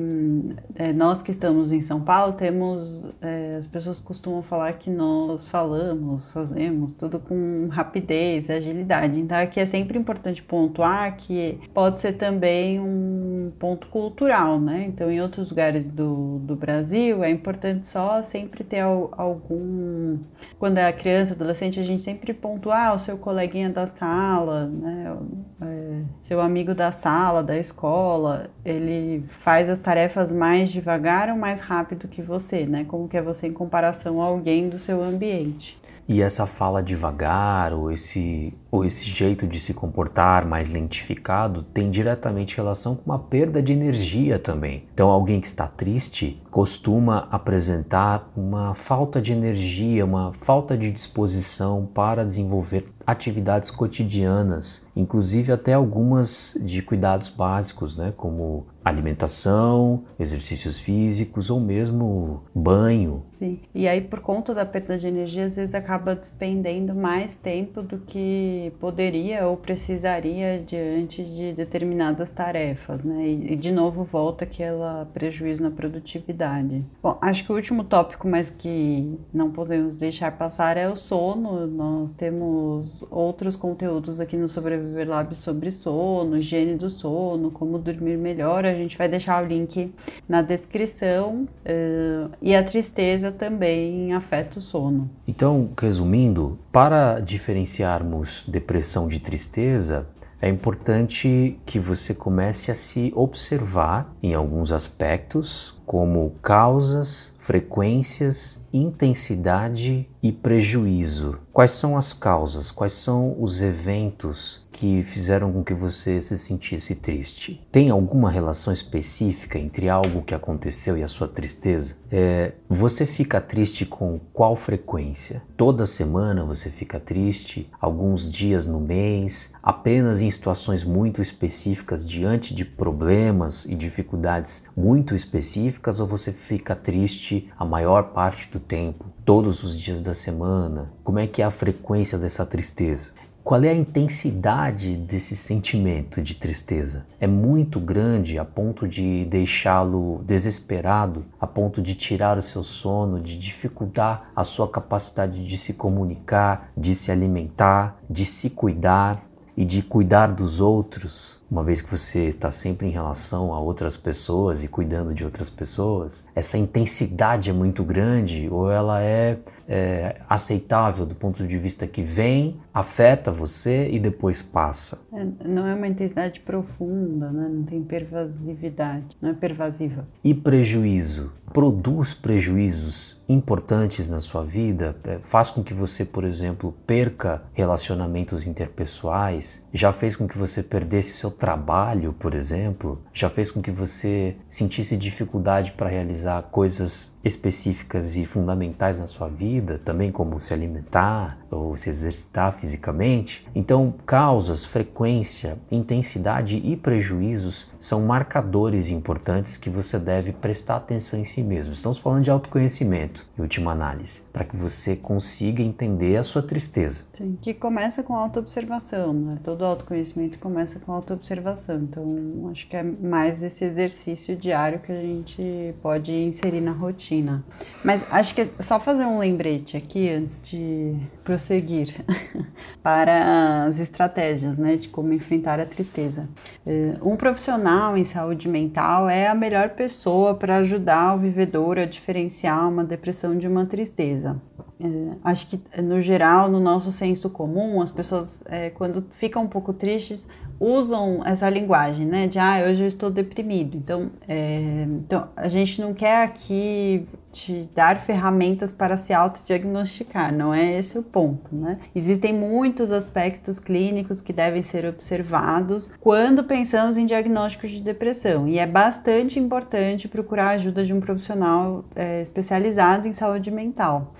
é, 0.74 0.92
nós 0.92 1.22
que 1.22 1.30
estamos 1.30 1.72
em 1.72 1.80
São 1.80 2.00
Paulo 2.02 2.34
temos, 2.34 3.10
é, 3.20 3.56
as 3.56 3.66
pessoas 3.66 4.00
costumam 4.00 4.42
falar 4.42 4.74
que 4.74 4.90
nós 4.90 5.48
falamos, 5.48 6.30
fazemos 6.30 6.94
tudo 6.94 7.18
com 7.18 7.66
rapidez 7.70 8.50
agilidade. 8.50 9.18
Então 9.18 9.36
aqui 9.36 9.58
é 9.58 9.66
sempre 9.66 9.98
importante 9.98 10.42
pontuar 10.42 11.16
que 11.16 11.58
pode 11.74 12.00
ser 12.00 12.12
também 12.12 12.78
um 12.78 13.37
ponto 13.50 13.88
cultural, 13.88 14.60
né? 14.60 14.84
Então 14.86 15.10
em 15.10 15.20
outros 15.20 15.50
lugares 15.50 15.90
do, 15.90 16.38
do 16.40 16.56
Brasil 16.56 17.22
é 17.22 17.30
importante 17.30 17.88
só 17.88 18.22
sempre 18.22 18.64
ter 18.64 18.80
algum. 18.80 20.18
Quando 20.58 20.78
é 20.78 20.92
criança, 20.92 21.34
adolescente, 21.34 21.80
a 21.80 21.82
gente 21.82 22.02
sempre 22.02 22.32
pontuar 22.32 22.88
ah, 22.90 22.94
o 22.94 22.98
seu 22.98 23.18
coleguinha 23.18 23.70
da 23.70 23.86
sala, 23.86 24.66
né? 24.66 25.16
É, 25.60 26.02
seu 26.22 26.40
amigo 26.40 26.74
da 26.74 26.92
sala, 26.92 27.42
da 27.42 27.56
escola, 27.56 28.50
ele 28.64 29.24
faz 29.40 29.68
as 29.68 29.78
tarefas 29.78 30.30
mais 30.30 30.70
devagar 30.70 31.28
ou 31.28 31.36
mais 31.36 31.60
rápido 31.60 32.08
que 32.08 32.22
você, 32.22 32.66
né? 32.66 32.84
Como 32.86 33.08
que 33.08 33.16
é 33.16 33.22
você 33.22 33.48
em 33.48 33.52
comparação 33.52 34.22
a 34.22 34.26
alguém 34.26 34.68
do 34.68 34.78
seu 34.78 35.02
ambiente. 35.02 35.78
E 36.08 36.22
essa 36.22 36.46
fala 36.46 36.82
devagar 36.82 37.74
ou 37.74 37.92
esse, 37.92 38.54
ou 38.70 38.84
esse 38.84 39.06
jeito 39.06 39.46
de 39.46 39.58
se 39.58 39.72
comportar 39.72 40.46
mais 40.46 40.68
lentificado 40.70 41.62
tem 41.62 41.90
diretamente 41.90 42.56
relação 42.56 42.94
com 42.94 43.10
uma 43.10 43.18
perda 43.18 43.62
de 43.62 43.72
energia 43.72 44.38
também. 44.38 44.84
Então, 44.92 45.08
alguém 45.08 45.40
que 45.40 45.46
está 45.46 45.66
triste 45.66 46.42
costuma 46.50 47.28
apresentar 47.30 48.30
uma 48.36 48.74
falta 48.74 49.20
de 49.20 49.32
energia, 49.32 50.04
uma 50.04 50.32
falta 50.32 50.76
de 50.76 50.90
disposição 50.90 51.88
para 51.92 52.24
desenvolver 52.24 52.84
atividades 53.06 53.70
cotidianas, 53.70 54.86
inclusive 54.94 55.50
até 55.50 55.72
algumas 55.72 56.58
de 56.60 56.82
cuidados 56.82 57.30
básicos, 57.30 57.96
né, 57.96 58.12
como 58.16 58.66
alimentação, 58.84 60.04
exercícios 60.18 60.78
físicos 60.78 61.50
ou 61.50 61.60
mesmo 61.60 62.42
banho. 62.54 63.22
Sim. 63.38 63.60
E 63.74 63.86
aí 63.86 64.00
por 64.00 64.20
conta 64.20 64.54
da 64.54 64.66
perda 64.66 64.98
de 64.98 65.06
energia, 65.06 65.46
às 65.46 65.56
vezes 65.56 65.74
acaba 65.74 66.14
despendendo 66.14 66.94
mais 66.94 67.36
tempo 67.36 67.82
do 67.82 67.98
que 67.98 68.57
poderia 68.80 69.46
ou 69.46 69.56
precisaria 69.56 70.62
diante 70.64 71.22
de 71.22 71.52
determinadas 71.52 72.32
tarefas, 72.32 73.02
né? 73.04 73.28
E, 73.28 73.56
de 73.56 73.72
novo 73.72 74.04
volta 74.04 74.44
aquela 74.44 75.08
prejuízo 75.12 75.62
na 75.62 75.70
produtividade. 75.70 76.84
Bom, 77.02 77.18
acho 77.20 77.44
que 77.44 77.52
o 77.52 77.54
último 77.54 77.84
tópico, 77.84 78.28
mas 78.28 78.50
que 78.50 79.18
não 79.32 79.50
podemos 79.50 79.96
deixar 79.96 80.32
passar 80.32 80.76
é 80.76 80.88
o 80.88 80.96
sono. 80.96 81.66
Nós 81.66 82.12
temos 82.12 83.04
outros 83.10 83.56
conteúdos 83.56 84.20
aqui 84.20 84.36
no 84.36 84.48
Sobreviver 84.48 85.08
Lab 85.08 85.34
sobre 85.34 85.70
sono, 85.70 86.36
higiene 86.36 86.74
do 86.76 86.90
sono, 86.90 87.50
como 87.50 87.78
dormir 87.78 88.16
melhor. 88.16 88.64
A 88.64 88.74
gente 88.74 88.96
vai 88.96 89.08
deixar 89.08 89.42
o 89.42 89.46
link 89.46 89.92
na 90.28 90.42
descrição. 90.42 91.48
Uh, 91.64 92.30
e 92.40 92.54
a 92.54 92.62
tristeza 92.62 93.30
também 93.30 94.12
afeta 94.12 94.58
o 94.58 94.62
sono. 94.62 95.10
Então, 95.26 95.70
resumindo, 95.80 96.58
para 96.72 97.20
diferenciarmos 97.20 98.44
depressão 98.48 99.08
de 99.08 99.20
tristeza, 99.20 100.06
é 100.40 100.48
importante 100.48 101.58
que 101.66 101.80
você 101.80 102.14
comece 102.14 102.70
a 102.70 102.74
se 102.74 103.12
observar 103.16 104.14
em 104.22 104.34
alguns 104.34 104.70
aspectos, 104.70 105.74
como 105.84 106.30
causas, 106.40 107.34
frequências, 107.38 108.57
intensidade 108.72 110.08
e 110.22 110.32
prejuízo. 110.32 111.40
Quais 111.52 111.72
são 111.72 111.96
as 111.96 112.12
causas? 112.12 112.70
Quais 112.70 112.92
são 112.92 113.34
os 113.40 113.62
eventos 113.62 114.66
que 114.70 115.02
fizeram 115.02 115.52
com 115.52 115.64
que 115.64 115.74
você 115.74 116.20
se 116.20 116.38
sentisse 116.38 116.94
triste? 116.94 117.66
Tem 117.72 117.90
alguma 117.90 118.30
relação 118.30 118.72
específica 118.72 119.58
entre 119.58 119.88
algo 119.88 120.22
que 120.22 120.34
aconteceu 120.34 120.96
e 120.96 121.02
a 121.02 121.08
sua 121.08 121.26
tristeza? 121.26 121.96
É, 122.12 122.52
você 122.68 123.04
fica 123.04 123.40
triste 123.40 123.84
com 123.84 124.20
qual 124.32 124.54
frequência? 124.54 125.42
Toda 125.56 125.84
semana 125.84 126.44
você 126.44 126.70
fica 126.70 127.00
triste? 127.00 127.68
Alguns 127.80 128.30
dias 128.30 128.66
no 128.66 128.78
mês? 128.78 129.52
Apenas 129.60 130.20
em 130.20 130.30
situações 130.30 130.84
muito 130.84 131.20
específicas, 131.20 132.08
diante 132.08 132.54
de 132.54 132.64
problemas 132.64 133.64
e 133.64 133.74
dificuldades 133.74 134.62
muito 134.76 135.12
específicas? 135.12 135.98
Ou 135.98 136.06
você 136.06 136.30
fica 136.30 136.76
triste 136.76 137.50
a 137.58 137.64
maior 137.64 138.12
parte 138.12 138.48
do 138.48 138.60
tempo, 138.68 139.06
todos 139.24 139.64
os 139.64 139.76
dias 139.76 140.00
da 140.00 140.12
semana? 140.12 140.92
Como 141.02 141.18
é 141.18 141.26
que 141.26 141.40
é 141.40 141.44
a 141.44 141.50
frequência 141.50 142.18
dessa 142.18 142.44
tristeza? 142.44 143.12
Qual 143.42 143.64
é 143.64 143.70
a 143.70 143.74
intensidade 143.74 144.94
desse 144.94 145.34
sentimento 145.34 146.20
de 146.20 146.36
tristeza? 146.36 147.06
É 147.18 147.26
muito 147.26 147.80
grande 147.80 148.38
a 148.38 148.44
ponto 148.44 148.86
de 148.86 149.24
deixá-lo 149.24 150.22
desesperado, 150.26 151.24
a 151.40 151.46
ponto 151.46 151.80
de 151.80 151.94
tirar 151.94 152.36
o 152.36 152.42
seu 152.42 152.62
sono, 152.62 153.22
de 153.22 153.38
dificultar 153.38 154.30
a 154.36 154.44
sua 154.44 154.68
capacidade 154.68 155.42
de 155.42 155.56
se 155.56 155.72
comunicar, 155.72 156.70
de 156.76 156.94
se 156.94 157.10
alimentar, 157.10 157.96
de 158.08 158.26
se 158.26 158.50
cuidar 158.50 159.22
e 159.56 159.64
de 159.64 159.80
cuidar 159.80 160.26
dos 160.26 160.60
outros? 160.60 161.40
Uma 161.50 161.64
vez 161.64 161.80
que 161.80 161.90
você 161.90 162.28
está 162.28 162.50
sempre 162.50 162.86
em 162.86 162.90
relação 162.90 163.54
a 163.54 163.60
outras 163.60 163.96
pessoas 163.96 164.62
e 164.62 164.68
cuidando 164.68 165.14
de 165.14 165.24
outras 165.24 165.48
pessoas, 165.48 166.24
essa 166.34 166.58
intensidade 166.58 167.48
é 167.50 167.52
muito 167.52 167.82
grande 167.82 168.48
ou 168.50 168.70
ela 168.70 169.02
é, 169.02 169.38
é 169.66 170.20
aceitável 170.28 171.06
do 171.06 171.14
ponto 171.14 171.46
de 171.46 171.58
vista 171.58 171.86
que 171.86 172.02
vem, 172.02 172.60
afeta 172.72 173.30
você 173.32 173.88
e 173.90 173.98
depois 173.98 174.42
passa? 174.42 175.06
É, 175.12 175.26
não 175.48 175.66
é 175.66 175.74
uma 175.74 175.88
intensidade 175.88 176.40
profunda, 176.40 177.30
né? 177.30 177.48
não 177.50 177.64
tem 177.64 177.82
pervasividade, 177.82 179.16
não 179.20 179.30
é 179.30 179.34
pervasiva. 179.34 180.06
E 180.22 180.34
prejuízo? 180.34 181.32
Produz 181.52 182.12
prejuízos 182.12 183.16
importantes 183.28 184.08
na 184.08 184.20
sua 184.20 184.44
vida? 184.44 184.96
É, 185.04 185.18
faz 185.22 185.50
com 185.50 185.62
que 185.62 185.72
você, 185.72 186.04
por 186.04 186.24
exemplo, 186.24 186.74
perca 186.86 187.42
relacionamentos 187.54 188.46
interpessoais? 188.46 189.66
Já 189.72 189.90
fez 189.90 190.14
com 190.14 190.28
que 190.28 190.36
você 190.36 190.62
perdesse 190.62 191.14
seu 191.14 191.30
trabalho, 191.38 192.12
por 192.12 192.34
exemplo, 192.34 193.00
já 193.12 193.28
fez 193.28 193.50
com 193.50 193.62
que 193.62 193.70
você 193.70 194.36
sentisse 194.48 194.96
dificuldade 194.96 195.72
para 195.72 195.88
realizar 195.88 196.42
coisas 196.50 197.16
específicas 197.24 198.16
e 198.16 198.26
fundamentais 198.26 198.98
na 198.98 199.06
sua 199.06 199.28
vida, 199.28 199.80
também 199.84 200.10
como 200.10 200.40
se 200.40 200.52
alimentar 200.52 201.38
ou 201.50 201.76
se 201.76 201.90
exercitar 201.90 202.58
fisicamente. 202.58 203.46
Então, 203.54 203.94
causas, 204.06 204.64
frequência, 204.64 205.58
intensidade 205.70 206.60
e 206.64 206.76
prejuízos 206.76 207.70
são 207.78 208.02
marcadores 208.02 208.90
importantes 208.90 209.56
que 209.56 209.70
você 209.70 209.98
deve 209.98 210.32
prestar 210.32 210.76
atenção 210.76 211.20
em 211.20 211.24
si 211.24 211.42
mesmo. 211.42 211.72
Estamos 211.72 211.98
falando 211.98 212.24
de 212.24 212.30
autoconhecimento, 212.30 213.26
em 213.38 213.42
última 213.42 213.72
análise, 213.72 214.22
para 214.32 214.44
que 214.44 214.56
você 214.56 214.96
consiga 214.96 215.62
entender 215.62 216.16
a 216.16 216.22
sua 216.22 216.42
tristeza. 216.42 217.04
Sim, 217.14 217.38
que 217.40 217.54
começa 217.54 218.02
com 218.02 218.14
autoobservação, 218.14 219.12
né? 219.12 219.38
Todo 219.42 219.64
autoconhecimento 219.64 220.38
começa 220.38 220.78
com 220.78 220.92
autoobservação 220.92 221.38
observação. 221.38 221.76
Então, 221.76 222.48
acho 222.50 222.66
que 222.68 222.76
é 222.76 222.82
mais 222.82 223.42
esse 223.42 223.64
exercício 223.64 224.36
diário 224.36 224.80
que 224.80 224.92
a 224.92 225.00
gente 225.00 225.74
pode 225.82 226.12
inserir 226.14 226.60
na 226.60 226.72
rotina. 226.72 227.44
Mas 227.84 228.04
acho 228.12 228.34
que 228.34 228.42
é 228.42 228.48
só 228.60 228.80
fazer 228.80 229.04
um 229.04 229.18
lembrete 229.18 229.76
aqui 229.76 230.08
antes 230.08 230.40
de 230.42 230.96
prosseguir 231.38 232.04
para 232.82 233.66
as 233.66 233.78
estratégias, 233.78 234.58
né, 234.58 234.76
de 234.76 234.88
como 234.88 235.12
enfrentar 235.12 235.60
a 235.60 235.64
tristeza. 235.64 236.28
Eh, 236.66 236.94
um 237.00 237.16
profissional 237.16 237.96
em 237.96 238.04
saúde 238.04 238.48
mental 238.48 239.08
é 239.08 239.28
a 239.28 239.34
melhor 239.34 239.70
pessoa 239.70 240.34
para 240.34 240.56
ajudar 240.56 241.14
o 241.14 241.18
vivedor 241.18 241.78
a 241.78 241.84
diferenciar 241.84 242.68
uma 242.68 242.82
depressão 242.82 243.38
de 243.38 243.46
uma 243.46 243.64
tristeza. 243.64 244.40
É, 244.80 245.16
acho 245.24 245.48
que, 245.48 245.82
no 245.82 246.00
geral, 246.00 246.48
no 246.48 246.60
nosso 246.60 246.92
senso 246.92 247.30
comum, 247.30 247.80
as 247.82 247.90
pessoas, 247.90 248.42
é, 248.46 248.70
quando 248.70 249.04
ficam 249.10 249.42
um 249.42 249.48
pouco 249.48 249.72
tristes, 249.72 250.26
usam 250.60 251.22
essa 251.24 251.48
linguagem, 251.48 252.06
né? 252.06 252.26
De, 252.26 252.38
ah, 252.38 252.64
hoje 252.68 252.82
eu 252.82 252.88
estou 252.88 253.10
deprimido. 253.10 253.76
Então, 253.76 254.10
é, 254.28 254.86
então 254.88 255.28
a 255.36 255.48
gente 255.48 255.80
não 255.80 255.94
quer 255.94 256.24
aqui 256.24 257.06
te 257.30 257.68
dar 257.74 257.98
ferramentas 257.98 258.72
para 258.72 258.96
se 258.96 259.12
autodiagnosticar, 259.12 260.34
não 260.34 260.52
é 260.52 260.78
esse 260.78 260.98
o 260.98 261.02
ponto, 261.02 261.54
né? 261.54 261.78
Existem 261.94 262.32
muitos 262.32 262.90
aspectos 262.90 263.58
clínicos 263.58 264.20
que 264.20 264.32
devem 264.32 264.62
ser 264.62 264.86
observados 264.86 265.92
quando 266.00 266.42
pensamos 266.42 266.96
em 266.96 267.06
diagnóstico 267.06 267.68
de 267.68 267.80
depressão 267.80 268.48
e 268.48 268.58
é 268.58 268.66
bastante 268.66 269.38
importante 269.38 270.08
procurar 270.08 270.48
a 270.48 270.50
ajuda 270.52 270.84
de 270.84 270.92
um 270.92 271.00
profissional 271.00 271.84
é, 271.94 272.22
especializado 272.22 273.06
em 273.06 273.12
saúde 273.12 273.50
mental. 273.50 274.14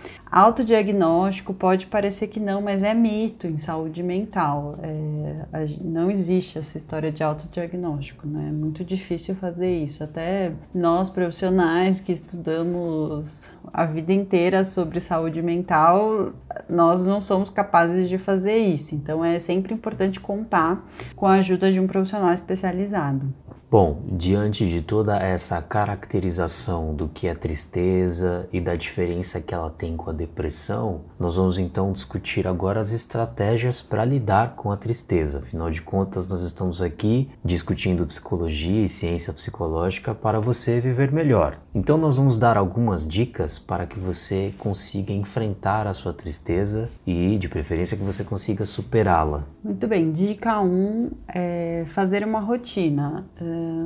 Autodiagnóstico 0.48 1.52
pode 1.52 1.86
parecer 1.88 2.28
que 2.28 2.40
não, 2.40 2.62
mas 2.62 2.82
é 2.82 2.94
mito 2.94 3.46
em 3.46 3.58
saúde 3.58 4.02
mental. 4.02 4.78
É, 4.82 5.66
não 5.82 6.10
existe 6.10 6.58
essa 6.58 6.78
história 6.78 7.12
de 7.12 7.22
autodiagnóstico, 7.22 8.26
né? 8.26 8.46
É 8.48 8.52
muito 8.52 8.82
difícil 8.82 9.34
fazer 9.34 9.70
isso. 9.76 10.02
Até 10.02 10.52
nós 10.74 11.10
profissionais 11.10 12.00
que 12.00 12.12
estudamos 12.12 13.50
a 13.70 13.84
vida 13.84 14.10
inteira 14.10 14.64
sobre 14.64 15.00
saúde 15.00 15.42
mental, 15.42 16.32
nós 16.66 17.06
não 17.06 17.20
somos 17.20 17.50
capazes 17.50 18.08
de 18.08 18.16
fazer 18.16 18.56
isso. 18.56 18.94
Então 18.94 19.22
é 19.22 19.38
sempre 19.38 19.74
importante 19.74 20.18
contar 20.18 20.82
com 21.14 21.26
a 21.26 21.34
ajuda 21.34 21.70
de 21.70 21.78
um 21.78 21.86
profissional 21.86 22.32
especializado. 22.32 23.30
Bom, 23.70 24.02
diante 24.12 24.66
de 24.66 24.80
toda 24.80 25.18
essa 25.18 25.60
caracterização 25.60 26.94
do 26.94 27.06
que 27.06 27.28
é 27.28 27.34
tristeza 27.34 28.48
e 28.50 28.62
da 28.62 28.74
diferença 28.74 29.42
que 29.42 29.52
ela 29.52 29.68
tem 29.68 29.94
com 29.94 30.08
a 30.08 30.12
depressão, 30.14 31.02
nós 31.20 31.36
vamos 31.36 31.58
então 31.58 31.92
discutir 31.92 32.46
agora 32.46 32.80
as 32.80 32.92
estratégias 32.92 33.82
para 33.82 34.06
lidar 34.06 34.56
com 34.56 34.72
a 34.72 34.76
tristeza. 34.78 35.40
Afinal 35.40 35.70
de 35.70 35.82
contas, 35.82 36.26
nós 36.26 36.40
estamos 36.40 36.80
aqui 36.80 37.28
discutindo 37.44 38.06
psicologia 38.06 38.82
e 38.82 38.88
ciência 38.88 39.34
psicológica 39.34 40.14
para 40.14 40.40
você 40.40 40.80
viver 40.80 41.12
melhor. 41.12 41.58
Então, 41.78 41.96
nós 41.96 42.16
vamos 42.16 42.36
dar 42.36 42.56
algumas 42.56 43.06
dicas 43.06 43.56
para 43.56 43.86
que 43.86 44.00
você 44.00 44.52
consiga 44.58 45.12
enfrentar 45.12 45.86
a 45.86 45.94
sua 45.94 46.12
tristeza 46.12 46.90
e, 47.06 47.38
de 47.38 47.48
preferência, 47.48 47.96
que 47.96 48.02
você 48.02 48.24
consiga 48.24 48.64
superá-la. 48.64 49.44
Muito 49.62 49.86
bem, 49.86 50.10
dica 50.10 50.60
1 50.60 50.66
um 50.66 51.10
é 51.32 51.84
fazer 51.86 52.24
uma 52.24 52.40
rotina 52.40 53.24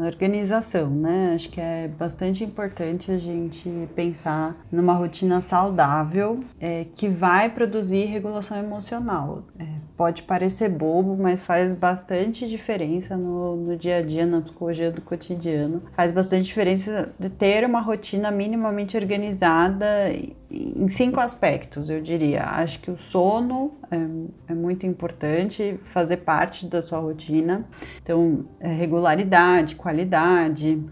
organização, 0.07 0.89
né? 0.89 1.33
Acho 1.35 1.51
que 1.51 1.61
é 1.61 1.87
bastante 1.87 2.43
importante 2.43 3.13
a 3.13 3.19
gente 3.19 3.69
pensar 3.95 4.57
numa 4.71 4.95
rotina 4.95 5.43
saudável 5.43 6.41
é, 6.59 6.87
que 6.95 7.09
vai 7.09 7.51
produzir 7.51 8.07
regulação 8.07 8.57
emocional. 8.57 9.43
É, 9.59 9.67
pode 10.03 10.25
parecer 10.25 10.69
bobo, 10.69 11.17
mas 11.17 11.45
faz 11.45 11.73
bastante 11.73 12.49
diferença 12.49 13.17
no, 13.17 13.55
no 13.55 13.77
dia 13.77 13.99
a 13.99 14.03
dia, 14.03 14.27
na 14.27 14.41
psicologia 14.41 14.91
do 14.91 15.01
cotidiano. 15.01 15.81
Faz 15.95 16.11
bastante 16.11 16.43
diferença 16.43 17.11
de 17.17 17.31
ter 17.31 17.65
uma 17.65 17.81
rotina 17.81 18.29
minimamente 18.29 18.97
organizada 18.97 20.11
em 20.51 20.89
cinco 20.89 21.21
aspectos, 21.21 21.89
eu 21.89 22.03
diria. 22.03 22.43
Acho 22.43 22.81
que 22.81 22.91
o 22.91 22.97
sono 22.97 23.75
é, 23.93 24.53
é 24.53 24.55
muito 24.57 24.85
importante, 24.85 25.79
fazer 25.85 26.17
parte 26.17 26.67
da 26.67 26.83
sua 26.83 26.99
rotina. 26.99 27.65
Então, 28.03 28.45
é 28.59 28.73
regularidade, 28.73 29.77
qualidade, 29.77 30.83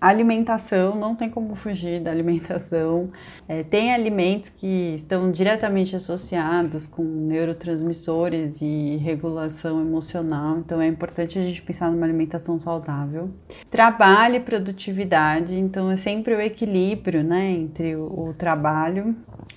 alimentação, 0.00 0.94
não 0.94 1.14
tem 1.14 1.30
como 1.30 1.54
fugir 1.54 2.00
da 2.00 2.10
alimentação. 2.10 3.10
É, 3.48 3.62
tem 3.62 3.92
alimentos 3.92 4.50
que 4.50 4.94
estão 4.96 5.30
diretamente 5.30 5.96
associados 5.96 6.86
com 6.86 7.02
neurotransmissores 7.02 8.60
e 8.60 8.96
regulação 8.96 9.80
emocional, 9.80 10.58
então 10.58 10.80
é 10.80 10.86
importante 10.86 11.38
a 11.38 11.42
gente 11.42 11.62
pensar 11.62 11.90
numa 11.90 12.04
alimentação 12.04 12.58
saudável. 12.58 13.30
Trabalho 13.70 14.36
e 14.36 14.40
produtividade, 14.40 15.56
então 15.56 15.90
é 15.90 15.96
sempre 15.96 16.34
o 16.34 16.40
equilíbrio 16.40 17.22
né, 17.22 17.50
entre 17.50 17.96
o, 17.96 18.28
o 18.28 18.34
trabalho 18.36 19.14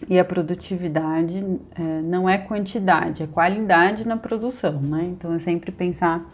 e 0.07 0.19
a 0.19 0.25
produtividade. 0.25 1.43
É, 1.75 2.01
não 2.01 2.29
é 2.29 2.37
quantidade, 2.37 3.23
é 3.23 3.27
qualidade 3.27 4.07
na 4.07 4.17
produção, 4.17 4.79
né? 4.81 5.09
Então 5.11 5.33
é 5.33 5.39
sempre 5.39 5.71
pensar 5.71 6.25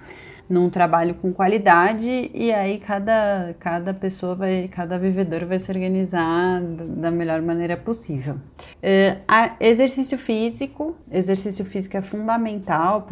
num 0.50 0.70
trabalho 0.70 1.16
com 1.16 1.34
qualidade 1.34 2.30
e 2.34 2.52
aí 2.52 2.78
cada, 2.80 3.56
cada 3.60 3.94
pessoa 3.94 4.36
vai, 4.36 4.68
cada 4.68 4.98
vivedor 4.98 5.46
vai 5.46 5.60
se 5.60 5.72
organizar 5.72 6.62
da 6.62 7.10
melhor 7.10 7.42
maneira 7.42 7.76
possível. 7.76 8.36
Uh, 8.36 9.56
exercício 9.60 10.18
físico, 10.18 10.96
exercício 11.12 11.66
físico 11.66 11.98
é 11.98 12.02
fundamental 12.02 13.08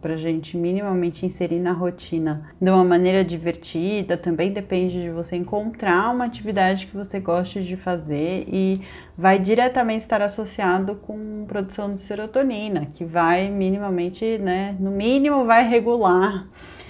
para 0.00 0.12
a 0.14 0.16
gente 0.16 0.56
minimamente 0.56 1.24
inserir 1.24 1.60
na 1.60 1.72
rotina 1.72 2.50
de 2.60 2.70
uma 2.70 2.84
maneira 2.84 3.24
divertida, 3.24 4.16
também 4.16 4.52
depende 4.52 5.00
de 5.00 5.10
você 5.10 5.36
encontrar 5.36 6.10
uma 6.12 6.26
atividade 6.26 6.86
que 6.86 6.96
você 6.96 7.18
goste 7.18 7.62
de 7.64 7.76
fazer 7.76 8.44
e 8.46 8.82
vai 9.16 9.38
diretamente 9.38 10.02
estar 10.02 10.20
associado 10.20 10.96
com 10.96 11.44
produção 11.46 11.94
de 11.94 12.02
serotonina, 12.02 12.86
que 12.92 13.04
vai 13.04 13.48
minimamente, 13.48 14.38
né, 14.38 14.76
no 14.78 14.90
mínimo 14.90 15.44
vai 15.44 15.66
regular 15.68 16.46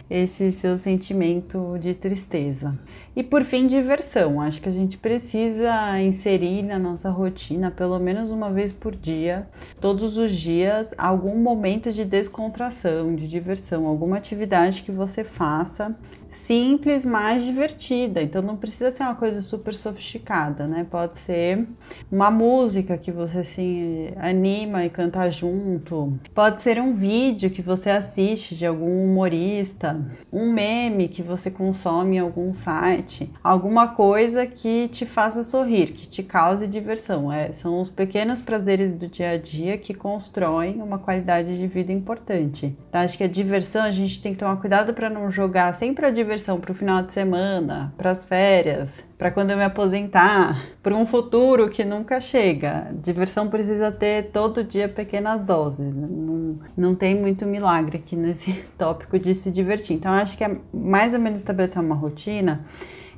esse 0.09 0.53
seu 0.53 0.77
sentimento 0.77 1.79
de 1.81 1.95
tristeza. 1.95 2.79
E 3.17 3.23
por 3.23 3.45
fim, 3.45 3.67
diversão. 3.67 4.41
Acho 4.41 4.61
que 4.61 4.69
a 4.69 4.73
gente 4.73 4.99
precisa 4.99 6.01
inserir 6.01 6.63
na 6.63 6.79
nossa 6.79 7.11
rotina, 7.11 7.71
pelo 7.71 7.99
menos 7.99 8.31
uma 8.31 8.51
vez 8.51 8.73
por 8.73 8.95
dia, 8.95 9.47
todos 9.81 10.17
os 10.17 10.33
dias, 10.33 10.93
algum 10.99 11.37
momento 11.37 11.93
de 11.93 12.05
descontração, 12.05 13.15
de 13.15 13.27
diversão, 13.27 13.87
alguma 13.87 14.17
atividade 14.17 14.83
que 14.83 14.93
você 14.93 15.25
faça 15.25 15.95
simples, 16.37 17.05
mais 17.05 17.45
divertida. 17.45 18.23
Então 18.23 18.43
não 18.43 18.57
precisa 18.57 18.91
ser 18.91 19.03
uma 19.03 19.15
coisa 19.15 19.41
super 19.41 19.75
sofisticada, 19.75 20.67
né? 20.67 20.87
Pode 20.91 21.19
ser 21.19 21.67
uma 22.11 22.31
música 22.31 22.99
que 22.99 23.11
você 23.11 23.45
se 23.45 24.13
anima 24.17 24.85
e 24.85 24.91
canta 24.91 25.31
junto. 25.31 26.19
Pode 26.35 26.63
ser 26.63 26.81
um 26.81 26.95
vídeo 26.95 27.51
que 27.51 27.63
você 27.63 27.91
assiste 27.91 28.55
de 28.55 28.67
algum 28.67 29.05
humorista, 29.05 30.01
um 30.33 30.53
meme 30.53 31.09
que 31.09 31.23
você 31.23 31.51
consome 31.51 32.17
em 32.17 32.21
algum 32.21 32.53
site, 32.53 33.31
alguma 33.43 33.89
coisa 33.89 34.47
que 34.47 34.89
te 34.89 35.07
faça 35.07 35.45
sorrir, 35.45 35.93
que 35.93 36.09
te 36.09 36.23
cause 36.23 36.67
diversão. 36.67 37.33
É, 37.33 37.53
são 37.53 37.81
os 37.81 37.91
pequenos 37.91 38.43
prazeres 38.43 38.91
do 38.91 39.07
dia 39.07 39.31
a 39.31 39.37
dia 39.37 39.79
que 39.79 39.95
constroem 39.95 40.83
uma 40.83 40.99
qualidade 40.99 41.57
de 41.57 41.67
vida 41.67 41.93
importante. 41.93 42.77
Então, 42.89 43.01
acho 43.01 43.17
que 43.17 43.25
a 43.25 43.29
diversão 43.29 43.83
a 43.83 43.91
gente 43.91 44.21
tem 44.21 44.33
que 44.33 44.39
tomar 44.39 44.57
cuidado 44.57 44.95
para 44.95 45.11
não 45.11 45.31
jogar 45.31 45.73
sempre 45.75 46.07
a 46.07 46.11
diversão 46.25 46.59
para 46.59 46.73
o 46.73 46.75
final 46.75 47.03
de 47.03 47.13
semana, 47.13 47.95
para 47.97 48.11
as 48.11 48.25
férias, 48.25 49.05
para 49.17 49.31
quando 49.31 49.51
eu 49.51 49.57
me 49.57 49.65
aposentar, 49.65 50.67
para 50.83 50.95
um 50.95 51.07
futuro 51.07 51.69
que 51.69 51.85
nunca 51.85 52.21
chega. 52.21 52.91
Diversão 53.03 53.49
precisa 53.49 53.93
ter 53.93 54.31
todo 54.33 54.65
dia 54.65 54.89
pequenas 54.89 55.45
doses. 55.45 55.95
Né? 55.95 56.09
Não, 56.11 56.59
não 56.77 56.95
tem 56.95 57.15
muito 57.15 57.47
milagre 57.47 57.99
aqui 57.99 58.17
nesse 58.17 58.53
tópico 58.77 59.19
de 59.19 59.35
se 59.35 59.51
divertir. 59.51 59.97
Então, 59.97 60.13
acho 60.13 60.37
que 60.37 60.45
é 60.45 60.57
mais 60.73 61.15
ou 61.15 61.21
menos 61.21 61.39
estabelecer 61.39 61.81
uma 61.81 61.95
rotina 61.95 62.65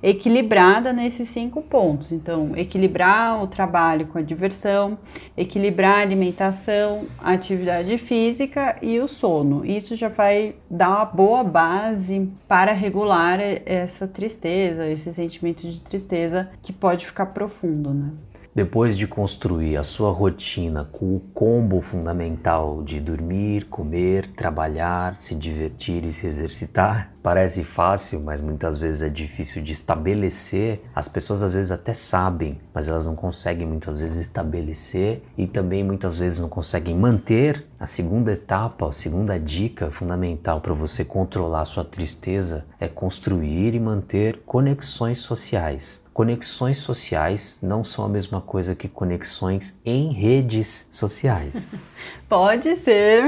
equilibrada 0.02 0.92
nesses 0.92 1.28
cinco 1.28 1.62
pontos. 1.62 2.12
Então, 2.12 2.52
equilibrar 2.56 3.42
o 3.42 3.46
trabalho 3.46 4.06
com 4.06 4.18
a 4.18 4.22
diversão, 4.22 4.98
equilibrar 5.36 5.98
a 5.98 6.02
alimentação, 6.02 7.06
a 7.18 7.32
atividade 7.32 7.96
física 7.98 8.76
e 8.82 8.98
o 9.00 9.08
sono. 9.08 9.64
Isso 9.64 9.96
já 9.96 10.08
vai 10.08 10.54
dar 10.70 10.88
uma 10.88 11.04
boa 11.04 11.44
base 11.44 12.30
para 12.48 12.72
regular 12.72 13.38
essa 13.64 14.06
tristeza, 14.06 14.86
esse 14.86 15.12
sentimento 15.12 15.68
de 15.68 15.80
tristeza 15.80 16.50
que 16.62 16.72
pode 16.72 17.06
ficar 17.06 17.26
profundo, 17.26 17.92
né? 17.92 18.10
Depois 18.56 18.96
de 18.96 19.06
construir 19.06 19.76
a 19.76 19.82
sua 19.82 20.10
rotina 20.10 20.88
com 20.90 21.14
o 21.14 21.20
combo 21.20 21.78
fundamental 21.82 22.82
de 22.82 22.98
dormir, 22.98 23.66
comer, 23.66 24.28
trabalhar, 24.28 25.14
se 25.18 25.34
divertir 25.34 26.06
e 26.06 26.10
se 26.10 26.26
exercitar, 26.26 27.12
parece 27.22 27.62
fácil, 27.62 28.18
mas 28.18 28.40
muitas 28.40 28.78
vezes 28.78 29.02
é 29.02 29.10
difícil 29.10 29.62
de 29.62 29.72
estabelecer. 29.72 30.82
As 30.94 31.06
pessoas 31.06 31.42
às 31.42 31.52
vezes 31.52 31.70
até 31.70 31.92
sabem, 31.92 32.58
mas 32.72 32.88
elas 32.88 33.04
não 33.04 33.14
conseguem 33.14 33.66
muitas 33.66 33.98
vezes 33.98 34.22
estabelecer 34.22 35.22
e 35.36 35.46
também 35.46 35.84
muitas 35.84 36.16
vezes 36.16 36.38
não 36.40 36.48
conseguem 36.48 36.96
manter. 36.96 37.66
A 37.78 37.86
segunda 37.86 38.32
etapa, 38.32 38.88
a 38.88 38.92
segunda 38.92 39.38
dica 39.38 39.90
fundamental 39.90 40.62
para 40.62 40.72
você 40.72 41.04
controlar 41.04 41.60
a 41.60 41.66
sua 41.66 41.84
tristeza 41.84 42.64
é 42.80 42.88
construir 42.88 43.74
e 43.74 43.78
manter 43.78 44.38
conexões 44.46 45.18
sociais. 45.18 46.05
Conexões 46.16 46.78
sociais 46.78 47.58
não 47.60 47.84
são 47.84 48.02
a 48.02 48.08
mesma 48.08 48.40
coisa 48.40 48.74
que 48.74 48.88
conexões 48.88 49.78
em 49.84 50.10
redes 50.14 50.88
sociais. 50.90 51.74
Pode 52.26 52.74
ser. 52.74 53.22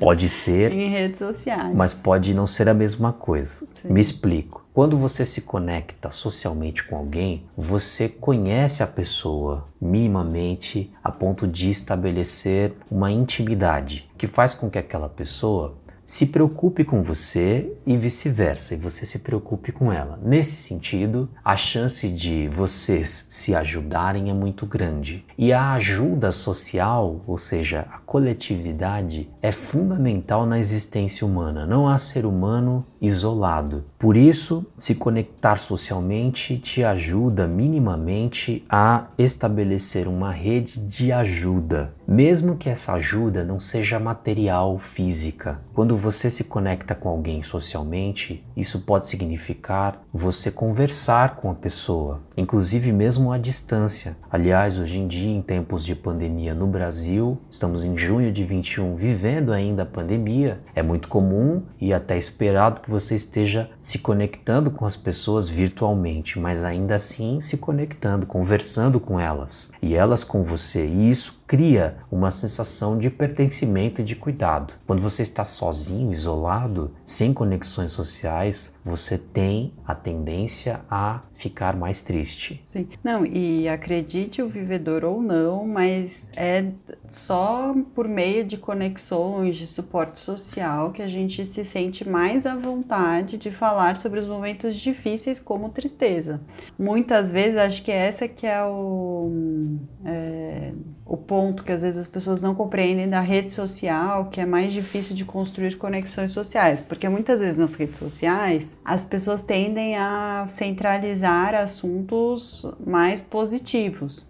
Pode 0.00 0.28
ser. 0.28 0.72
em 0.72 0.90
redes 0.90 1.20
sociais. 1.20 1.72
Mas 1.72 1.94
pode 1.94 2.34
não 2.34 2.46
ser 2.46 2.68
a 2.68 2.74
mesma 2.74 3.12
coisa. 3.12 3.60
Sim. 3.80 3.88
Me 3.88 4.00
explico. 4.00 4.66
Quando 4.74 4.98
você 4.98 5.24
se 5.24 5.42
conecta 5.42 6.10
socialmente 6.10 6.82
com 6.82 6.96
alguém, 6.96 7.44
você 7.56 8.08
conhece 8.08 8.82
a 8.82 8.86
pessoa 8.88 9.68
minimamente 9.80 10.92
a 11.02 11.12
ponto 11.12 11.46
de 11.46 11.70
estabelecer 11.70 12.74
uma 12.90 13.12
intimidade 13.12 14.10
que 14.18 14.26
faz 14.26 14.54
com 14.54 14.68
que 14.68 14.78
aquela 14.78 15.08
pessoa 15.08 15.76
se 16.08 16.24
preocupe 16.24 16.84
com 16.84 17.02
você 17.02 17.70
e 17.84 17.94
vice-versa, 17.94 18.72
e 18.72 18.78
você 18.78 19.04
se 19.04 19.18
preocupe 19.18 19.70
com 19.70 19.92
ela. 19.92 20.18
Nesse 20.24 20.56
sentido, 20.56 21.28
a 21.44 21.54
chance 21.54 22.08
de 22.08 22.48
vocês 22.48 23.26
se 23.28 23.54
ajudarem 23.54 24.30
é 24.30 24.32
muito 24.32 24.64
grande. 24.64 25.22
E 25.36 25.52
a 25.52 25.74
ajuda 25.74 26.32
social, 26.32 27.22
ou 27.26 27.36
seja, 27.36 27.86
a 27.92 27.98
coletividade, 27.98 29.28
é 29.42 29.52
fundamental 29.52 30.46
na 30.46 30.58
existência 30.58 31.26
humana. 31.26 31.66
Não 31.66 31.86
há 31.86 31.98
ser 31.98 32.24
humano 32.24 32.86
isolado. 33.00 33.84
Por 33.98 34.16
isso, 34.16 34.66
se 34.76 34.94
conectar 34.94 35.56
socialmente 35.56 36.58
te 36.58 36.84
ajuda 36.84 37.46
minimamente 37.46 38.64
a 38.68 39.08
estabelecer 39.18 40.06
uma 40.08 40.30
rede 40.30 40.78
de 40.80 41.12
ajuda, 41.12 41.92
mesmo 42.06 42.56
que 42.56 42.68
essa 42.68 42.94
ajuda 42.94 43.44
não 43.44 43.60
seja 43.60 43.98
material, 43.98 44.78
física. 44.78 45.60
Quando 45.74 45.96
você 45.96 46.30
se 46.30 46.44
conecta 46.44 46.94
com 46.94 47.08
alguém 47.08 47.42
socialmente, 47.42 48.44
isso 48.56 48.80
pode 48.80 49.08
significar 49.08 50.02
você 50.12 50.50
conversar 50.50 51.36
com 51.36 51.50
a 51.50 51.54
pessoa, 51.54 52.20
inclusive 52.36 52.92
mesmo 52.92 53.30
à 53.30 53.38
distância. 53.38 54.16
Aliás, 54.30 54.78
hoje 54.78 54.98
em 54.98 55.06
dia, 55.06 55.30
em 55.30 55.42
tempos 55.42 55.84
de 55.84 55.94
pandemia 55.94 56.54
no 56.54 56.66
Brasil, 56.66 57.38
estamos 57.50 57.84
em 57.84 57.96
junho 57.96 58.32
de 58.32 58.44
21, 58.44 58.96
vivendo 58.96 59.52
ainda 59.52 59.82
a 59.82 59.86
pandemia, 59.86 60.60
é 60.74 60.82
muito 60.82 61.08
comum 61.08 61.62
e 61.80 61.92
até 61.92 62.16
esperado 62.16 62.80
que 62.88 62.90
você 62.90 63.14
esteja 63.14 63.68
se 63.82 63.98
conectando 63.98 64.70
com 64.70 64.86
as 64.86 64.96
pessoas 64.96 65.46
virtualmente, 65.46 66.38
mas 66.38 66.64
ainda 66.64 66.94
assim 66.94 67.38
se 67.38 67.58
conectando, 67.58 68.24
conversando 68.24 68.98
com 68.98 69.20
elas 69.20 69.70
e 69.82 69.94
elas 69.94 70.24
com 70.24 70.42
você. 70.42 70.86
E 70.86 71.10
isso 71.10 71.37
cria 71.48 71.96
uma 72.12 72.30
sensação 72.30 72.98
de 72.98 73.08
pertencimento 73.08 74.02
e 74.02 74.04
de 74.04 74.14
cuidado. 74.14 74.74
Quando 74.86 75.00
você 75.00 75.22
está 75.22 75.42
sozinho, 75.42 76.12
isolado, 76.12 76.92
sem 77.06 77.32
conexões 77.32 77.90
sociais, 77.90 78.78
você 78.84 79.16
tem 79.16 79.72
a 79.86 79.94
tendência 79.94 80.80
a 80.90 81.22
ficar 81.34 81.74
mais 81.74 82.02
triste. 82.02 82.62
Sim. 82.70 82.86
Não, 83.02 83.24
e 83.24 83.66
acredite 83.66 84.42
o 84.42 84.48
vivedor 84.48 85.04
ou 85.04 85.22
não, 85.22 85.66
mas 85.66 86.28
é 86.36 86.66
só 87.08 87.74
por 87.94 88.06
meio 88.06 88.44
de 88.44 88.58
conexões, 88.58 89.56
de 89.56 89.66
suporte 89.66 90.20
social 90.20 90.90
que 90.92 91.00
a 91.00 91.06
gente 91.06 91.46
se 91.46 91.64
sente 91.64 92.06
mais 92.06 92.44
à 92.44 92.54
vontade 92.54 93.38
de 93.38 93.50
falar 93.50 93.96
sobre 93.96 94.20
os 94.20 94.26
momentos 94.26 94.76
difíceis 94.76 95.40
como 95.40 95.70
tristeza. 95.70 96.40
Muitas 96.78 97.32
vezes 97.32 97.56
acho 97.56 97.82
que 97.82 97.90
essa 97.90 98.28
que 98.28 98.46
é 98.46 98.62
o 98.62 99.78
é, 100.04 100.72
o 101.08 101.16
ponto 101.16 101.64
que 101.64 101.72
às 101.72 101.80
vezes 101.80 101.98
as 101.98 102.06
pessoas 102.06 102.42
não 102.42 102.54
compreendem 102.54 103.08
da 103.08 103.20
rede 103.20 103.50
social, 103.50 104.26
que 104.26 104.42
é 104.42 104.44
mais 104.44 104.74
difícil 104.74 105.16
de 105.16 105.24
construir 105.24 105.78
conexões 105.78 106.32
sociais, 106.32 106.82
porque 106.86 107.08
muitas 107.08 107.40
vezes 107.40 107.56
nas 107.56 107.74
redes 107.74 107.98
sociais 107.98 108.66
as 108.84 109.06
pessoas 109.06 109.42
tendem 109.42 109.96
a 109.96 110.46
centralizar 110.50 111.54
assuntos 111.54 112.70
mais 112.86 113.22
positivos. 113.22 114.27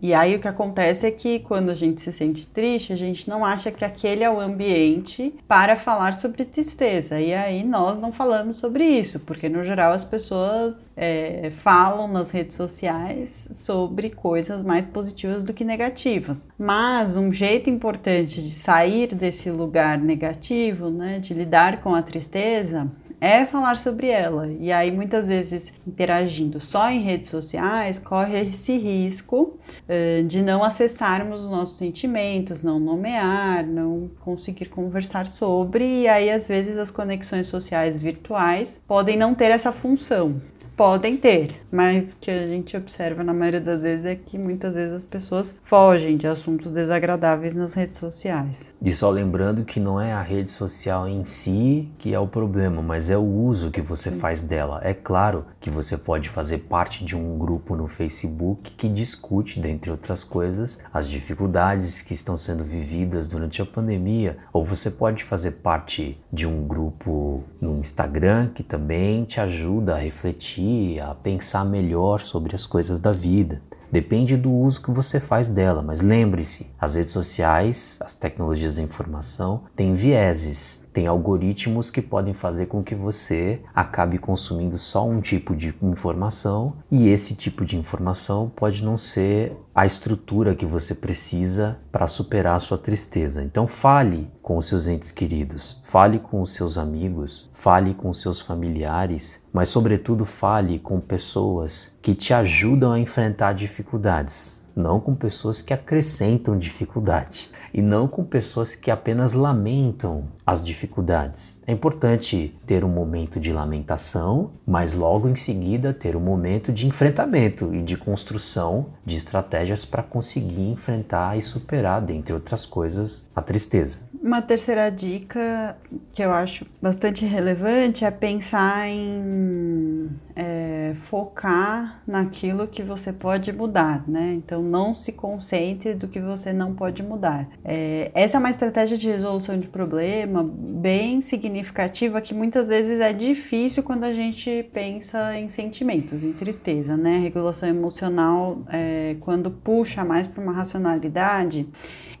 E 0.00 0.14
aí 0.14 0.36
o 0.36 0.40
que 0.40 0.48
acontece 0.48 1.06
é 1.06 1.10
que 1.10 1.40
quando 1.40 1.70
a 1.70 1.74
gente 1.74 2.00
se 2.00 2.12
sente 2.12 2.46
triste, 2.46 2.92
a 2.92 2.96
gente 2.96 3.28
não 3.28 3.44
acha 3.44 3.70
que 3.70 3.84
aquele 3.84 4.24
é 4.24 4.30
o 4.30 4.40
ambiente 4.40 5.34
para 5.46 5.76
falar 5.76 6.12
sobre 6.14 6.44
tristeza. 6.44 7.20
E 7.20 7.34
aí 7.34 7.64
nós 7.64 7.98
não 7.98 8.12
falamos 8.12 8.56
sobre 8.56 8.84
isso, 8.84 9.20
porque 9.20 9.48
no 9.48 9.64
geral 9.64 9.92
as 9.92 10.04
pessoas 10.04 10.84
é, 10.96 11.52
falam 11.58 12.08
nas 12.08 12.30
redes 12.30 12.56
sociais 12.56 13.48
sobre 13.52 14.10
coisas 14.10 14.64
mais 14.64 14.86
positivas 14.86 15.44
do 15.44 15.52
que 15.52 15.64
negativas. 15.64 16.46
Mas 16.58 17.16
um 17.16 17.32
jeito 17.32 17.68
importante 17.68 18.42
de 18.42 18.50
sair 18.50 19.14
desse 19.14 19.50
lugar 19.50 19.98
negativo, 19.98 20.90
né, 20.90 21.18
de 21.18 21.34
lidar 21.34 21.80
com 21.82 21.94
a 21.94 22.02
tristeza, 22.02 22.90
é 23.20 23.44
falar 23.44 23.76
sobre 23.76 24.08
ela. 24.08 24.48
E 24.58 24.72
aí, 24.72 24.90
muitas 24.90 25.28
vezes, 25.28 25.72
interagindo 25.86 26.60
só 26.60 26.90
em 26.90 27.02
redes 27.02 27.28
sociais, 27.30 27.98
corre 27.98 28.48
esse 28.48 28.76
risco 28.78 29.58
uh, 29.88 30.24
de 30.24 30.42
não 30.42 30.64
acessarmos 30.64 31.44
os 31.44 31.50
nossos 31.50 31.76
sentimentos, 31.76 32.62
não 32.62 32.80
nomear, 32.80 33.66
não 33.66 34.10
conseguir 34.20 34.66
conversar 34.66 35.26
sobre. 35.26 36.02
E 36.02 36.08
aí, 36.08 36.30
às 36.30 36.48
vezes, 36.48 36.78
as 36.78 36.90
conexões 36.90 37.48
sociais 37.48 38.00
virtuais 38.00 38.80
podem 38.86 39.16
não 39.16 39.34
ter 39.34 39.50
essa 39.50 39.72
função 39.72 40.40
podem 40.80 41.14
ter, 41.14 41.60
mas 41.70 42.16
que 42.18 42.30
a 42.30 42.46
gente 42.46 42.74
observa 42.74 43.22
na 43.22 43.34
maioria 43.34 43.60
das 43.60 43.82
vezes 43.82 44.06
é 44.06 44.14
que 44.14 44.38
muitas 44.38 44.74
vezes 44.74 44.94
as 44.94 45.04
pessoas 45.04 45.54
fogem 45.62 46.16
de 46.16 46.26
assuntos 46.26 46.72
desagradáveis 46.72 47.54
nas 47.54 47.74
redes 47.74 48.00
sociais. 48.00 48.64
E 48.80 48.90
só 48.90 49.10
lembrando 49.10 49.62
que 49.62 49.78
não 49.78 50.00
é 50.00 50.10
a 50.10 50.22
rede 50.22 50.50
social 50.50 51.06
em 51.06 51.22
si 51.22 51.86
que 51.98 52.14
é 52.14 52.18
o 52.18 52.26
problema, 52.26 52.80
mas 52.80 53.10
é 53.10 53.18
o 53.18 53.20
uso 53.20 53.70
que 53.70 53.82
você 53.82 54.08
Sim. 54.10 54.20
faz 54.20 54.40
dela. 54.40 54.80
É 54.82 54.94
claro 54.94 55.44
que 55.60 55.68
você 55.68 55.98
pode 55.98 56.30
fazer 56.30 56.60
parte 56.60 57.04
de 57.04 57.14
um 57.14 57.36
grupo 57.36 57.76
no 57.76 57.86
Facebook 57.86 58.70
que 58.70 58.88
discute, 58.88 59.60
dentre 59.60 59.90
outras 59.90 60.24
coisas, 60.24 60.82
as 60.94 61.10
dificuldades 61.10 62.00
que 62.00 62.14
estão 62.14 62.38
sendo 62.38 62.64
vividas 62.64 63.28
durante 63.28 63.60
a 63.60 63.66
pandemia, 63.66 64.38
ou 64.50 64.64
você 64.64 64.90
pode 64.90 65.24
fazer 65.24 65.50
parte 65.50 66.18
de 66.32 66.46
um 66.46 66.66
grupo 66.66 67.44
no 67.60 67.69
Instagram 67.80 68.48
que 68.54 68.62
também 68.62 69.24
te 69.24 69.40
ajuda 69.40 69.94
a 69.94 69.98
refletir 69.98 71.00
a 71.00 71.14
pensar 71.14 71.64
melhor 71.64 72.20
sobre 72.20 72.54
as 72.54 72.66
coisas 72.66 73.00
da 73.00 73.12
vida. 73.12 73.62
Depende 73.90 74.36
do 74.36 74.52
uso 74.52 74.80
que 74.80 74.90
você 74.92 75.18
faz 75.18 75.48
dela, 75.48 75.82
mas 75.82 76.00
lembre-se, 76.00 76.70
as 76.78 76.94
redes 76.94 77.12
sociais, 77.12 77.96
as 78.00 78.14
tecnologias 78.14 78.76
da 78.76 78.82
informação 78.82 79.64
têm 79.74 79.92
vieses, 79.92 80.86
tem 80.92 81.06
algoritmos 81.06 81.90
que 81.90 82.02
podem 82.02 82.34
fazer 82.34 82.66
com 82.66 82.82
que 82.82 82.94
você 82.94 83.60
acabe 83.74 84.18
consumindo 84.18 84.76
só 84.78 85.06
um 85.06 85.20
tipo 85.20 85.54
de 85.54 85.74
informação 85.82 86.76
e 86.90 87.08
esse 87.08 87.34
tipo 87.34 87.64
de 87.64 87.76
informação 87.76 88.50
pode 88.54 88.82
não 88.82 88.96
ser 88.96 89.56
a 89.74 89.86
estrutura 89.86 90.54
que 90.54 90.66
você 90.66 90.94
precisa 90.94 91.78
para 91.92 92.06
superar 92.06 92.56
a 92.56 92.60
sua 92.60 92.76
tristeza. 92.76 93.42
Então 93.42 93.66
fale 93.66 94.30
com 94.42 94.58
os 94.58 94.66
seus 94.66 94.86
entes 94.86 95.12
queridos, 95.12 95.80
fale 95.84 96.18
com 96.18 96.42
os 96.42 96.52
seus 96.52 96.76
amigos, 96.76 97.48
fale 97.52 97.94
com 97.94 98.10
os 98.10 98.20
seus 98.20 98.40
familiares, 98.40 99.42
mas 99.52 99.68
sobretudo 99.68 100.24
fale 100.24 100.78
com 100.78 101.00
pessoas 101.00 101.92
que 102.02 102.14
te 102.14 102.34
ajudam 102.34 102.92
a 102.92 102.98
enfrentar 102.98 103.52
dificuldades 103.52 104.59
não 104.74 105.00
com 105.00 105.14
pessoas 105.14 105.62
que 105.62 105.72
acrescentam 105.72 106.58
dificuldade 106.58 107.50
e 107.72 107.80
não 107.80 108.08
com 108.08 108.24
pessoas 108.24 108.74
que 108.74 108.90
apenas 108.90 109.32
lamentam 109.32 110.24
as 110.46 110.62
dificuldades. 110.62 111.62
É 111.66 111.72
importante 111.72 112.54
ter 112.66 112.84
um 112.84 112.88
momento 112.88 113.38
de 113.38 113.52
lamentação, 113.52 114.50
mas 114.66 114.94
logo 114.94 115.28
em 115.28 115.36
seguida 115.36 115.94
ter 115.94 116.16
um 116.16 116.20
momento 116.20 116.72
de 116.72 116.86
enfrentamento 116.86 117.72
e 117.74 117.82
de 117.82 117.96
construção 117.96 118.86
de 119.04 119.16
estratégias 119.16 119.84
para 119.84 120.02
conseguir 120.02 120.68
enfrentar 120.68 121.38
e 121.38 121.42
superar, 121.42 122.00
dentre 122.02 122.34
outras 122.34 122.66
coisas, 122.66 123.24
a 123.34 123.40
tristeza. 123.40 124.10
Uma 124.22 124.42
terceira 124.42 124.90
dica 124.90 125.76
que 126.12 126.22
eu 126.22 126.30
acho 126.30 126.66
bastante 126.82 127.24
relevante 127.24 128.04
é 128.04 128.10
pensar 128.10 128.86
em 128.86 130.10
é, 130.36 130.59
focar 130.94 132.02
naquilo 132.06 132.66
que 132.66 132.82
você 132.82 133.12
pode 133.12 133.52
mudar, 133.52 134.04
né? 134.08 134.34
Então 134.34 134.62
não 134.62 134.94
se 134.94 135.12
concentre 135.12 135.94
do 135.94 136.08
que 136.08 136.20
você 136.20 136.52
não 136.52 136.74
pode 136.74 137.02
mudar. 137.02 137.48
É, 137.64 138.10
essa 138.14 138.36
é 138.36 138.40
uma 138.40 138.50
estratégia 138.50 138.96
de 138.96 139.08
resolução 139.08 139.58
de 139.58 139.68
problema 139.68 140.42
bem 140.42 141.22
significativa 141.22 142.20
que 142.20 142.34
muitas 142.34 142.68
vezes 142.68 143.00
é 143.00 143.12
difícil 143.12 143.82
quando 143.82 144.04
a 144.04 144.12
gente 144.12 144.68
pensa 144.72 145.36
em 145.38 145.48
sentimentos, 145.48 146.24
em 146.24 146.32
tristeza, 146.32 146.96
né? 146.96 147.18
regulação 147.18 147.68
emocional, 147.68 148.62
é, 148.68 149.16
quando 149.20 149.50
puxa 149.50 150.04
mais 150.04 150.26
para 150.26 150.42
uma 150.42 150.52
racionalidade 150.52 151.68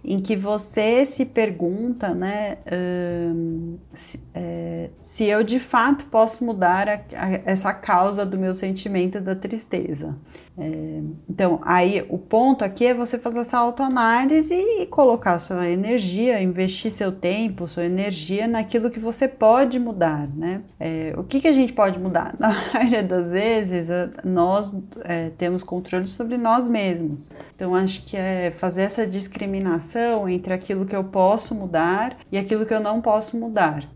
em 0.02 0.18
que 0.18 0.34
você 0.34 1.04
se 1.04 1.24
pergunta, 1.26 2.14
né, 2.14 2.58
se, 3.94 4.20
é, 4.34 4.90
se, 5.02 5.24
eu 5.24 5.44
de 5.44 5.60
fato 5.60 6.06
posso 6.06 6.42
mudar 6.44 6.88
a, 6.88 7.00
a, 7.14 7.30
essa 7.44 7.72
causa 7.74 8.24
do 8.24 8.38
meu 8.38 8.54
sentimento 8.54 9.20
da 9.20 9.34
tristeza. 9.34 10.16
É, 10.60 11.00
então, 11.28 11.58
aí 11.64 12.04
o 12.10 12.18
ponto 12.18 12.62
aqui 12.62 12.84
é 12.84 12.92
você 12.92 13.18
fazer 13.18 13.40
essa 13.40 13.56
autoanálise 13.56 14.54
e 14.54 14.86
colocar 14.86 15.38
sua 15.38 15.66
energia, 15.66 16.42
investir 16.42 16.90
seu 16.90 17.10
tempo, 17.10 17.66
sua 17.66 17.86
energia 17.86 18.46
naquilo 18.46 18.90
que 18.90 19.00
você 19.00 19.26
pode 19.26 19.78
mudar, 19.78 20.28
né? 20.28 20.60
É, 20.78 21.14
o 21.16 21.24
que, 21.24 21.40
que 21.40 21.48
a 21.48 21.52
gente 21.52 21.72
pode 21.72 21.98
mudar? 21.98 22.34
Na 22.38 22.52
maioria 22.74 23.02
das 23.02 23.32
vezes, 23.32 23.88
nós 24.22 24.78
é, 25.02 25.30
temos 25.38 25.62
controle 25.62 26.06
sobre 26.06 26.36
nós 26.36 26.68
mesmos. 26.68 27.30
Então, 27.56 27.74
acho 27.74 28.04
que 28.04 28.16
é 28.16 28.50
fazer 28.50 28.82
essa 28.82 29.06
discriminação 29.06 30.28
entre 30.28 30.52
aquilo 30.52 30.84
que 30.84 30.94
eu 30.94 31.04
posso 31.04 31.54
mudar 31.54 32.18
e 32.30 32.36
aquilo 32.36 32.66
que 32.66 32.74
eu 32.74 32.80
não 32.80 33.00
posso 33.00 33.38
mudar. 33.38 33.88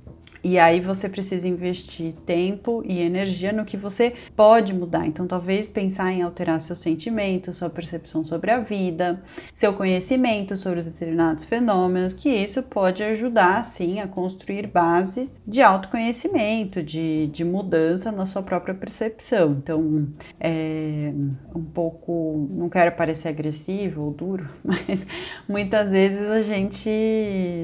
E 0.44 0.58
aí 0.58 0.78
você 0.78 1.08
precisa 1.08 1.48
investir 1.48 2.12
tempo 2.26 2.82
e 2.84 3.00
energia 3.00 3.50
no 3.50 3.64
que 3.64 3.78
você 3.78 4.12
pode 4.36 4.74
mudar. 4.74 5.06
Então, 5.06 5.26
talvez 5.26 5.66
pensar 5.66 6.12
em 6.12 6.20
alterar 6.20 6.60
seu 6.60 6.76
sentimento, 6.76 7.54
sua 7.54 7.70
percepção 7.70 8.22
sobre 8.22 8.50
a 8.50 8.60
vida, 8.60 9.22
seu 9.54 9.72
conhecimento 9.72 10.54
sobre 10.54 10.82
determinados 10.82 11.46
fenômenos, 11.46 12.12
que 12.12 12.28
isso 12.28 12.62
pode 12.62 13.02
ajudar, 13.02 13.64
sim, 13.64 14.00
a 14.00 14.06
construir 14.06 14.66
bases 14.66 15.40
de 15.46 15.62
autoconhecimento, 15.62 16.82
de, 16.82 17.26
de 17.28 17.42
mudança 17.42 18.12
na 18.12 18.26
sua 18.26 18.42
própria 18.42 18.74
percepção. 18.74 19.52
Então, 19.52 20.08
é 20.38 21.10
um 21.56 21.64
pouco, 21.64 22.46
não 22.50 22.68
quero 22.68 22.92
parecer 22.92 23.28
agressivo 23.28 24.02
ou 24.02 24.10
duro, 24.12 24.46
mas 24.62 25.06
muitas 25.48 25.90
vezes 25.90 26.28
a 26.28 26.42
gente 26.42 26.90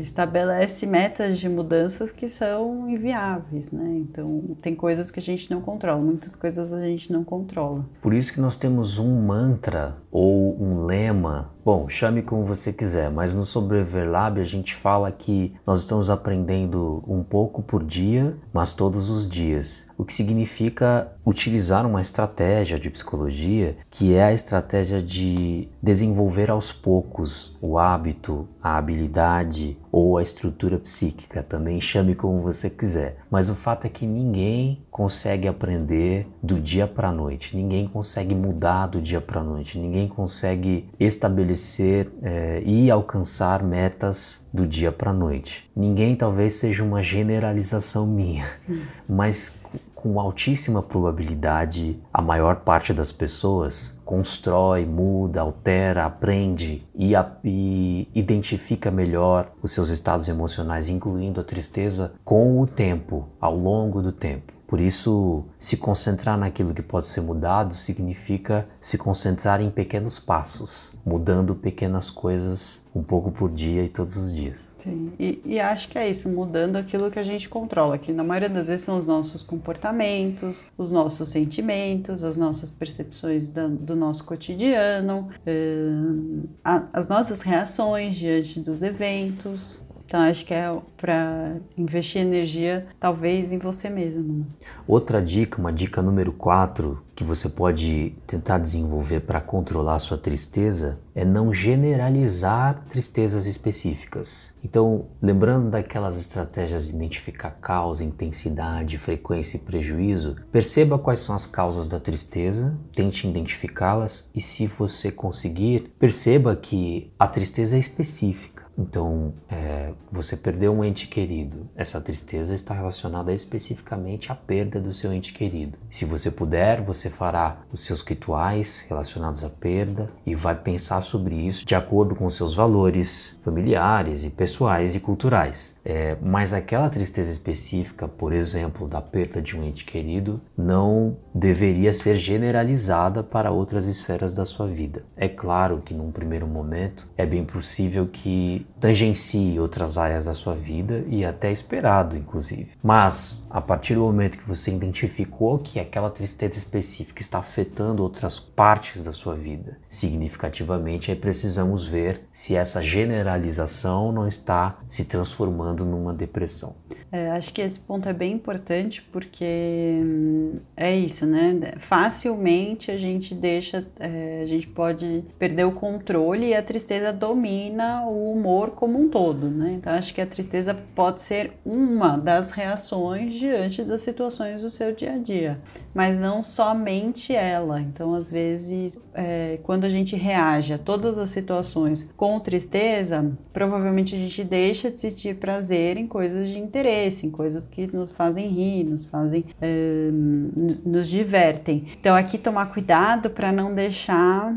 estabelece 0.02 0.86
metas 0.86 1.38
de 1.38 1.46
mudanças 1.46 2.10
que 2.10 2.26
são 2.26 2.69
inviáveis, 2.88 3.70
né? 3.70 3.98
Então 3.98 4.56
tem 4.60 4.74
coisas 4.74 5.10
que 5.10 5.18
a 5.18 5.22
gente 5.22 5.50
não 5.50 5.60
controla, 5.60 6.00
muitas 6.00 6.34
coisas 6.34 6.72
a 6.72 6.80
gente 6.80 7.12
não 7.12 7.24
controla. 7.24 7.84
Por 8.00 8.14
isso 8.14 8.32
que 8.32 8.40
nós 8.40 8.56
temos 8.56 8.98
um 8.98 9.26
mantra 9.26 9.96
ou 10.10 10.60
um 10.60 10.84
lema 10.84 11.50
Bom, 11.72 11.88
chame 11.88 12.20
como 12.20 12.44
você 12.44 12.72
quiser, 12.72 13.12
mas 13.12 13.32
no 13.32 13.44
Sobreviver 13.44 14.10
Lab 14.10 14.40
a 14.40 14.44
gente 14.44 14.74
fala 14.74 15.12
que 15.12 15.54
nós 15.64 15.78
estamos 15.78 16.10
aprendendo 16.10 17.00
um 17.06 17.22
pouco 17.22 17.62
por 17.62 17.84
dia, 17.84 18.36
mas 18.52 18.74
todos 18.74 19.08
os 19.08 19.24
dias. 19.24 19.86
O 19.96 20.04
que 20.04 20.12
significa 20.12 21.12
utilizar 21.24 21.86
uma 21.86 22.00
estratégia 22.00 22.76
de 22.76 22.90
psicologia 22.90 23.76
que 23.88 24.14
é 24.14 24.24
a 24.24 24.32
estratégia 24.32 25.00
de 25.00 25.68
desenvolver 25.80 26.50
aos 26.50 26.72
poucos 26.72 27.56
o 27.60 27.78
hábito, 27.78 28.48
a 28.60 28.76
habilidade 28.76 29.78
ou 29.92 30.18
a 30.18 30.22
estrutura 30.22 30.76
psíquica, 30.76 31.40
também 31.40 31.80
chame 31.80 32.16
como 32.16 32.42
você 32.42 32.68
quiser. 32.68 33.18
Mas 33.30 33.48
o 33.48 33.54
fato 33.54 33.86
é 33.86 33.88
que 33.90 34.06
ninguém 34.06 34.84
consegue 34.90 35.46
aprender 35.46 36.26
do 36.42 36.58
dia 36.58 36.86
para 36.86 37.08
a 37.08 37.12
noite, 37.12 37.56
ninguém 37.56 37.86
consegue 37.86 38.34
mudar 38.34 38.88
do 38.88 39.00
dia 39.00 39.20
para 39.20 39.40
a 39.40 39.44
noite, 39.44 39.78
ninguém 39.78 40.08
consegue 40.08 40.88
estabelecer 40.98 42.10
é, 42.22 42.62
e 42.66 42.90
alcançar 42.90 43.62
metas 43.62 44.46
do 44.52 44.66
dia 44.66 44.90
para 44.90 45.10
a 45.10 45.14
noite. 45.14 45.70
Ninguém 45.76 46.16
talvez 46.16 46.54
seja 46.54 46.82
uma 46.82 47.02
generalização 47.02 48.06
minha, 48.06 48.46
hum. 48.68 48.80
mas 49.08 49.54
com 49.94 50.18
altíssima 50.18 50.82
probabilidade, 50.82 52.00
a 52.12 52.22
maior 52.22 52.56
parte 52.56 52.92
das 52.92 53.12
pessoas 53.12 53.99
constrói, 54.10 54.84
muda, 54.84 55.40
altera, 55.40 56.04
aprende 56.04 56.84
e, 56.96 57.14
a, 57.14 57.24
e, 57.44 58.08
identifica 58.12 58.90
melhor 58.90 59.52
os 59.62 59.70
seus 59.70 59.88
estados 59.88 60.28
emocionais, 60.28 60.88
incluindo 60.88 61.40
a 61.40 61.44
tristeza, 61.44 62.12
com 62.24 62.60
o 62.60 62.66
tempo, 62.66 63.28
ao 63.40 63.54
longo 63.54 64.02
do 64.02 64.10
tempo. 64.10 64.52
Por 64.70 64.80
isso, 64.80 65.42
se 65.58 65.76
concentrar 65.76 66.38
naquilo 66.38 66.72
que 66.72 66.80
pode 66.80 67.08
ser 67.08 67.22
mudado 67.22 67.74
significa 67.74 68.68
se 68.80 68.96
concentrar 68.96 69.60
em 69.60 69.68
pequenos 69.68 70.20
passos, 70.20 70.94
mudando 71.04 71.56
pequenas 71.56 72.08
coisas 72.08 72.80
um 72.94 73.02
pouco 73.02 73.32
por 73.32 73.50
dia 73.50 73.82
e 73.82 73.88
todos 73.88 74.16
os 74.16 74.32
dias. 74.32 74.76
Sim, 74.80 75.10
e, 75.18 75.42
e, 75.44 75.58
acho 75.58 75.88
que 75.88 75.98
é 75.98 76.08
isso, 76.08 76.28
mudando 76.28 76.76
aquilo 76.76 77.10
que 77.10 77.18
a 77.18 77.24
gente 77.24 77.48
controla, 77.48 77.98
que 77.98 78.12
na 78.12 78.22
maioria 78.22 78.48
das 78.48 78.68
vezes 78.68 78.84
são 78.84 78.96
os 78.96 79.08
nossos 79.08 79.42
comportamentos, 79.42 80.70
os 80.78 80.92
nossos 80.92 81.28
sentimentos, 81.30 82.22
as 82.22 82.36
nossas 82.36 82.72
percepções 82.72 83.48
da, 83.48 83.66
do 83.66 83.96
nosso 83.96 84.22
cotidiano, 84.22 85.30
uh, 85.46 86.48
a, 86.64 86.84
as 86.92 87.08
nossas 87.08 87.40
reações 87.40 88.14
diante 88.14 88.60
dos 88.60 88.84
eventos. 88.84 89.80
Então 90.10 90.22
acho 90.22 90.44
que 90.44 90.52
é 90.52 90.76
para 90.96 91.54
investir 91.78 92.20
energia 92.20 92.84
talvez 92.98 93.52
em 93.52 93.58
você 93.58 93.88
mesmo. 93.88 94.44
Outra 94.84 95.22
dica, 95.22 95.60
uma 95.60 95.72
dica 95.72 96.02
número 96.02 96.32
4 96.32 97.00
que 97.14 97.22
você 97.22 97.48
pode 97.48 98.16
tentar 98.26 98.58
desenvolver 98.58 99.20
para 99.20 99.40
controlar 99.40 99.94
a 99.94 99.98
sua 100.00 100.18
tristeza 100.18 100.98
é 101.14 101.24
não 101.24 101.54
generalizar 101.54 102.86
tristezas 102.88 103.46
específicas. 103.46 104.52
Então, 104.64 105.06
lembrando 105.22 105.70
daquelas 105.70 106.18
estratégias 106.18 106.88
de 106.88 106.96
identificar 106.96 107.52
causa, 107.60 108.02
intensidade, 108.02 108.98
frequência 108.98 109.58
e 109.58 109.60
prejuízo, 109.60 110.34
perceba 110.50 110.98
quais 110.98 111.20
são 111.20 111.36
as 111.36 111.46
causas 111.46 111.86
da 111.86 112.00
tristeza, 112.00 112.76
tente 112.96 113.28
identificá-las 113.28 114.28
e 114.34 114.40
se 114.40 114.66
você 114.66 115.12
conseguir, 115.12 115.92
perceba 116.00 116.56
que 116.56 117.12
a 117.16 117.28
tristeza 117.28 117.76
é 117.76 117.78
específica 117.78 118.59
então, 118.80 119.34
é, 119.50 119.92
você 120.10 120.36
perdeu 120.36 120.72
um 120.72 120.82
ente 120.82 121.06
querido. 121.06 121.68
Essa 121.76 122.00
tristeza 122.00 122.54
está 122.54 122.72
relacionada 122.72 123.32
especificamente 123.32 124.32
à 124.32 124.34
perda 124.34 124.80
do 124.80 124.94
seu 124.94 125.12
ente 125.12 125.34
querido. 125.34 125.78
Se 125.90 126.06
você 126.06 126.30
puder, 126.30 126.80
você 126.80 127.10
fará 127.10 127.58
os 127.70 127.84
seus 127.84 128.00
rituais 128.00 128.82
relacionados 128.88 129.44
à 129.44 129.50
perda 129.50 130.10
e 130.24 130.34
vai 130.34 130.54
pensar 130.54 131.02
sobre 131.02 131.34
isso 131.34 131.66
de 131.66 131.74
acordo 131.74 132.14
com 132.14 132.30
seus 132.30 132.54
valores 132.54 133.38
familiares 133.44 134.24
e 134.24 134.30
pessoais 134.30 134.94
e 134.94 135.00
culturais. 135.00 135.78
É, 135.84 136.16
mas 136.22 136.54
aquela 136.54 136.88
tristeza 136.88 137.30
específica, 137.30 138.08
por 138.08 138.32
exemplo, 138.32 138.86
da 138.86 139.02
perda 139.02 139.42
de 139.42 139.56
um 139.56 139.62
ente 139.62 139.84
querido, 139.84 140.40
não 140.56 141.16
deveria 141.34 141.92
ser 141.92 142.16
generalizada 142.16 143.22
para 143.22 143.50
outras 143.50 143.86
esferas 143.86 144.32
da 144.32 144.46
sua 144.46 144.66
vida. 144.66 145.04
É 145.16 145.28
claro 145.28 145.82
que 145.84 145.92
num 145.92 146.10
primeiro 146.10 146.46
momento 146.46 147.06
é 147.16 147.26
bem 147.26 147.44
possível 147.44 148.06
que 148.06 148.66
tangencie 148.78 149.58
outras 149.58 149.98
áreas 149.98 150.26
da 150.26 150.34
sua 150.34 150.54
vida 150.54 151.04
e 151.08 151.24
até 151.24 151.50
esperado, 151.50 152.16
inclusive. 152.16 152.70
Mas 152.82 153.46
a 153.50 153.60
partir 153.60 153.94
do 153.94 154.00
momento 154.00 154.38
que 154.38 154.48
você 154.48 154.70
identificou 154.70 155.58
que 155.58 155.80
aquela 155.80 156.10
tristeza 156.10 156.58
específica 156.58 157.20
está 157.20 157.38
afetando 157.38 158.02
outras 158.02 158.38
partes 158.38 159.02
da 159.02 159.12
sua 159.12 159.34
vida 159.34 159.78
significativamente, 159.88 161.10
aí 161.10 161.16
precisamos 161.16 161.86
ver 161.86 162.22
se 162.32 162.54
essa 162.54 162.82
generalização 162.82 164.12
não 164.12 164.26
está 164.26 164.78
se 164.86 165.04
transformando 165.04 165.84
numa 165.84 166.12
depressão. 166.12 166.74
É, 167.12 167.30
acho 167.30 167.52
que 167.52 167.60
esse 167.60 167.80
ponto 167.80 168.08
é 168.08 168.12
bem 168.12 168.32
importante 168.32 169.02
porque 169.02 169.98
hum, 170.00 170.60
é 170.76 170.94
isso, 170.94 171.26
né? 171.26 171.74
Facilmente 171.78 172.90
a 172.90 172.96
gente 172.96 173.34
deixa, 173.34 173.84
é, 173.98 174.40
a 174.42 174.46
gente 174.46 174.68
pode 174.68 175.24
perder 175.36 175.64
o 175.64 175.72
controle 175.72 176.48
e 176.48 176.54
a 176.54 176.62
tristeza 176.62 177.12
domina 177.12 178.06
o 178.06 178.32
humor 178.32 178.70
como 178.70 178.96
um 178.96 179.08
todo, 179.08 179.50
né? 179.50 179.72
Então 179.72 179.92
acho 179.92 180.14
que 180.14 180.20
a 180.20 180.26
tristeza 180.26 180.72
pode 180.94 181.22
ser 181.22 181.52
uma 181.64 182.16
das 182.16 182.52
reações 182.52 183.34
diante 183.34 183.82
das 183.82 184.02
situações 184.02 184.62
do 184.62 184.70
seu 184.70 184.94
dia 184.94 185.14
a 185.14 185.18
dia, 185.18 185.58
mas 185.92 186.16
não 186.16 186.44
somente 186.44 187.34
ela. 187.34 187.80
Então 187.80 188.14
às 188.14 188.30
vezes, 188.30 189.00
é, 189.14 189.58
quando 189.64 189.84
a 189.84 189.88
gente 189.88 190.14
reage 190.14 190.74
a 190.74 190.78
todas 190.78 191.18
as 191.18 191.30
situações 191.30 192.08
com 192.16 192.38
tristeza, 192.38 193.32
provavelmente 193.52 194.14
a 194.14 194.18
gente 194.18 194.44
deixa 194.44 194.92
de 194.92 195.00
sentir 195.00 195.34
prazer 195.36 195.96
em 195.96 196.06
coisas 196.06 196.46
de 196.46 196.58
interesse 196.60 196.99
interesse, 197.00 197.26
em 197.26 197.30
coisas 197.30 197.66
que 197.66 197.86
nos 197.86 198.10
fazem 198.10 198.48
rir, 198.48 198.84
nos 198.84 199.06
fazem, 199.06 199.44
uh, 199.62 200.88
nos 200.88 201.08
divertem. 201.08 201.86
Então 201.98 202.14
aqui 202.14 202.36
tomar 202.36 202.66
cuidado 202.66 203.30
para 203.30 203.50
não 203.50 203.74
deixar 203.74 204.54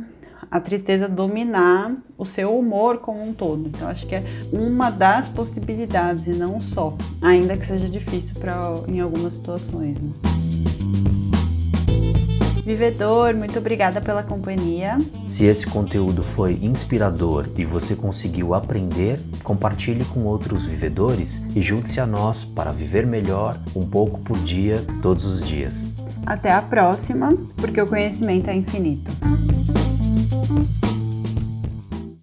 a 0.52 0.60
tristeza 0.60 1.08
dominar 1.08 1.96
o 2.18 2.26
seu 2.26 2.58
humor 2.58 3.00
como 3.00 3.24
um 3.24 3.34
todo. 3.34 3.68
Então 3.68 3.88
acho 3.88 4.06
que 4.06 4.16
é 4.16 4.24
uma 4.52 4.90
das 4.90 5.30
possibilidades 5.30 6.28
e 6.28 6.32
não 6.32 6.62
só, 6.62 6.96
ainda 7.22 7.58
que 7.58 7.66
seja 7.66 7.88
difícil 7.88 8.36
para 8.40 8.84
em 8.88 9.00
algumas 9.00 9.34
situações. 9.34 9.96
Né? 10.00 10.33
Vivedor, 12.66 13.36
muito 13.36 13.60
obrigada 13.60 14.00
pela 14.00 14.24
companhia. 14.24 14.98
Se 15.28 15.44
esse 15.44 15.68
conteúdo 15.68 16.24
foi 16.24 16.58
inspirador 16.62 17.50
e 17.58 17.66
você 17.66 17.94
conseguiu 17.94 18.54
aprender, 18.54 19.20
compartilhe 19.44 20.06
com 20.06 20.22
outros 20.22 20.64
vivedores 20.64 21.42
e 21.54 21.62
junte-se 21.62 22.00
a 22.00 22.06
nós 22.06 22.46
para 22.46 22.72
viver 22.72 23.06
melhor 23.06 23.60
um 23.76 23.86
pouco 23.86 24.22
por 24.22 24.40
dia, 24.40 24.82
todos 25.02 25.26
os 25.26 25.46
dias. 25.46 25.92
Até 26.26 26.54
a 26.54 26.62
próxima, 26.62 27.36
porque 27.58 27.82
o 27.82 27.88
conhecimento 27.88 28.50
é 28.50 28.56
infinito. 28.56 29.12